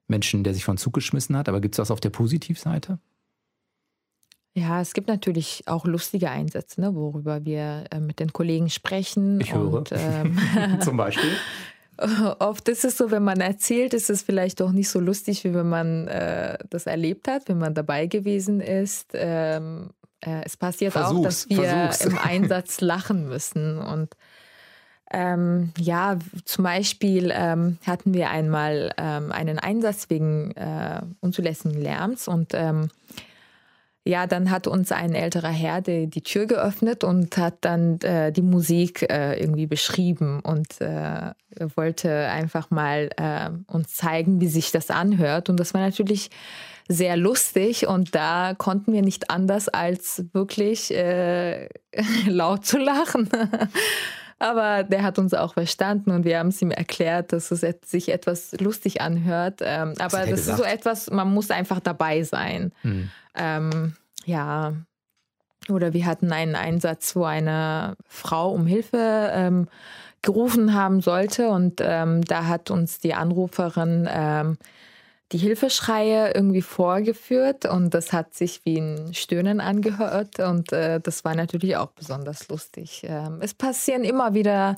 Menschen, 0.09 0.45
der 0.45 0.55
sich 0.55 0.65
von 0.65 0.77
Zug 0.77 0.93
geschmissen 0.93 1.37
hat, 1.37 1.49
aber 1.49 1.61
gibt 1.61 1.75
es 1.75 1.77
das 1.77 1.91
auf 1.91 2.01
der 2.01 2.11
Positivseite? 2.11 2.99
Ja, 4.57 4.81
es 4.81 4.95
gibt 4.95 5.09
natürlich 5.09 5.65
auch 5.67 5.85
lustige 5.85 6.31
Einsätze, 6.31 6.81
ne, 6.81 6.95
worüber 6.95 7.45
wir 7.45 7.85
äh, 7.91 7.99
mit 7.99 8.21
den 8.21 8.33
Kollegen 8.33 8.71
sprechen. 8.71 9.41
Ich 9.41 9.53
höre. 9.53 9.73
Und, 9.73 9.91
ähm, 9.93 10.39
Zum 10.81 10.97
Beispiel. 10.97 11.31
Oft 12.39 12.69
ist 12.69 12.85
es 12.85 12.97
so, 12.97 13.11
wenn 13.11 13.25
man 13.25 13.41
erzählt, 13.41 13.95
ist 13.95 14.11
es 14.11 14.23
vielleicht 14.23 14.61
doch 14.61 14.71
nicht 14.71 14.89
so 14.89 15.01
lustig, 15.01 15.45
wie 15.45 15.55
wenn 15.55 15.69
man 15.69 16.09
äh, 16.09 16.57
das 16.71 16.87
erlebt 16.87 17.27
hat, 17.27 17.49
wenn 17.49 17.59
man 17.59 17.75
dabei 17.75 18.07
gewesen 18.07 18.61
ist. 18.61 19.11
Ähm, 19.15 19.91
äh, 20.21 20.43
es 20.45 20.57
passiert 20.57 20.93
versuch's, 20.93 21.19
auch, 21.19 21.23
dass 21.23 21.49
wir 21.49 21.65
versuch's. 21.65 22.05
im 22.07 22.19
Einsatz 22.19 22.81
lachen 22.81 23.29
müssen. 23.29 23.79
Und 23.79 24.17
ähm, 25.11 25.73
ja, 25.79 26.17
zum 26.45 26.65
Beispiel 26.65 27.33
ähm, 27.35 27.79
hatten 27.87 28.15
wir 28.15 28.31
einmal 28.31 28.93
ähm, 28.99 29.33
einen 29.33 29.59
Einsatz 29.59 30.11
wegen 30.11 30.53
äh, 30.53 31.03
unzulässigen 31.21 31.81
Lärms 31.81 32.27
und 32.27 32.53
ähm, 32.55 32.89
ja, 34.07 34.27
dann 34.27 34.51
hat 34.51 34.67
uns 34.67 34.93
ein 34.93 35.15
älterer 35.15 35.49
Herr 35.49 35.81
die, 35.81 36.09
die 36.09 36.23
Tür 36.23 36.45
geöffnet 36.45 37.05
und 37.05 37.39
hat 37.39 37.57
dann 37.63 37.99
äh, 38.01 38.33
die 38.33 38.43
Musik 38.43 39.11
äh, 39.11 39.41
irgendwie 39.41 39.67
beschrieben 39.67 40.41
und 40.41 40.81
äh, 40.83 41.33
wollte 41.75 42.29
einfach 42.29 42.71
mal 42.71 43.09
äh, 43.17 43.51
uns 43.67 43.95
zeigen, 43.95 44.43
wie 44.43 44.49
sich 44.49 44.73
das 44.73 44.91
anhört. 44.91 45.49
Und 45.49 45.59
das 45.59 45.73
war 45.73 45.81
natürlich 45.81 46.29
sehr 46.87 47.17
lustig 47.17 47.87
und 47.87 48.15
da 48.15 48.55
konnten 48.59 48.93
wir 48.93 49.01
nicht 49.01 49.31
anders 49.31 49.71
als 49.71 50.23
wirklich 50.35 50.91
äh, 50.95 51.71
laut 52.27 52.67
zu 52.67 52.77
lachen. 52.77 53.31
Aber 54.45 54.83
der 54.83 55.03
hat 55.03 55.19
uns 55.19 55.33
auch 55.33 55.55
verstanden 55.55 56.11
und 56.11 56.27
wir 56.27 56.39
haben 56.39 56.49
es 56.49 56.61
ihm 56.61 56.71
erklärt, 56.71 57.33
dass 57.33 57.51
es 57.51 57.65
sich 57.87 58.11
etwas 58.11 58.53
lustig 58.61 59.01
anhört. 59.01 59.61
Ähm, 59.63 59.95
aber 59.99 60.19
das 60.19 60.29
gesagt? 60.29 60.49
ist 60.51 60.57
so 60.59 60.65
etwas, 60.65 61.11
man 61.11 61.33
muss 61.33 61.51
einfach 61.51 61.81
dabei 61.81 62.25
sein. 62.25 62.71
Hm. 62.83 63.09
Ähm, 63.35 63.97
ja, 64.27 64.75
oder 65.71 65.95
wir 65.95 66.05
hatten 66.05 66.31
einen 66.31 66.57
Einsatz, 66.57 67.17
wo 67.17 67.25
eine 67.25 67.97
Frau 68.07 68.51
um 68.51 68.67
Hilfe 68.67 69.31
ähm, 69.33 69.67
gerufen 70.21 70.75
haben 70.75 71.01
sollte 71.01 71.49
und 71.49 71.81
ähm, 71.83 72.23
da 72.23 72.45
hat 72.45 72.71
uns 72.71 72.99
die 72.99 73.15
Anruferin 73.15 74.07
ähm, 74.13 74.59
die 75.33 75.39
Hilfeschreie 75.39 76.33
irgendwie 76.35 76.63
vorgeführt 76.63 77.65
und 77.65 77.95
das 77.95 78.13
hat 78.13 78.35
sich 78.35 78.65
wie 78.65 78.79
ein 78.79 79.15
Stöhnen 79.15 79.61
angehört 79.61 80.39
und 80.39 80.73
äh, 80.73 81.01
das 81.01 81.25
war 81.25 81.35
natürlich 81.35 81.77
auch 81.77 81.93
besonders 81.93 82.49
lustig. 82.49 83.03
Ähm, 83.09 83.39
es 83.41 83.55
passieren 83.55 84.05
immer 84.05 84.35
wieder 84.35 84.77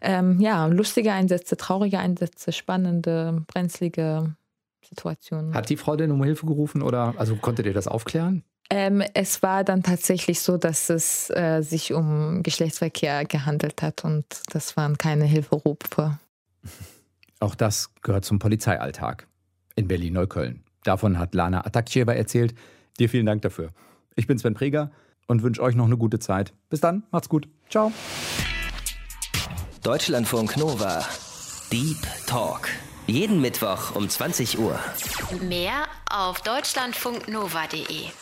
ähm, 0.00 0.40
ja, 0.40 0.66
lustige 0.66 1.12
Einsätze, 1.12 1.56
traurige 1.56 1.98
Einsätze, 1.98 2.52
spannende, 2.52 3.44
brenzlige 3.46 4.34
Situationen. 4.82 5.54
Hat 5.54 5.68
die 5.68 5.76
Frau 5.76 5.94
denn 5.96 6.10
um 6.10 6.24
Hilfe 6.24 6.46
gerufen 6.46 6.82
oder 6.82 7.14
also 7.18 7.36
konntet 7.36 7.66
ihr 7.66 7.74
das 7.74 7.86
aufklären? 7.86 8.42
Ähm, 8.70 9.02
es 9.12 9.42
war 9.42 9.64
dann 9.64 9.82
tatsächlich 9.82 10.40
so, 10.40 10.56
dass 10.56 10.88
es 10.88 11.28
äh, 11.30 11.60
sich 11.60 11.92
um 11.92 12.42
Geschlechtsverkehr 12.42 13.26
gehandelt 13.26 13.82
hat 13.82 14.04
und 14.04 14.24
das 14.50 14.76
waren 14.78 14.96
keine 14.96 15.26
Hilferufe. 15.26 16.18
Auch 17.40 17.54
das 17.54 17.90
gehört 18.02 18.24
zum 18.24 18.38
Polizeialltag 18.38 19.26
in 19.76 19.88
Berlin-Neukölln. 19.88 20.62
Davon 20.84 21.18
hat 21.18 21.34
Lana 21.34 21.64
Atakcheva 21.64 22.12
erzählt. 22.12 22.54
Dir 22.98 23.08
vielen 23.08 23.26
Dank 23.26 23.42
dafür. 23.42 23.70
Ich 24.16 24.26
bin 24.26 24.38
Sven 24.38 24.54
Preger 24.54 24.90
und 25.26 25.42
wünsche 25.42 25.62
euch 25.62 25.74
noch 25.74 25.86
eine 25.86 25.96
gute 25.96 26.18
Zeit. 26.18 26.52
Bis 26.68 26.80
dann, 26.80 27.04
macht's 27.10 27.28
gut. 27.28 27.48
Ciao. 27.70 27.92
Deutschlandfunk 29.82 30.56
Nova. 30.56 31.04
Deep 31.72 31.98
Talk. 32.26 32.68
Jeden 33.06 33.40
Mittwoch 33.40 33.96
um 33.96 34.08
20 34.08 34.58
Uhr. 34.58 34.78
Mehr 35.40 35.86
auf 36.08 36.40
deutschlandfunknova.de. 36.42 38.21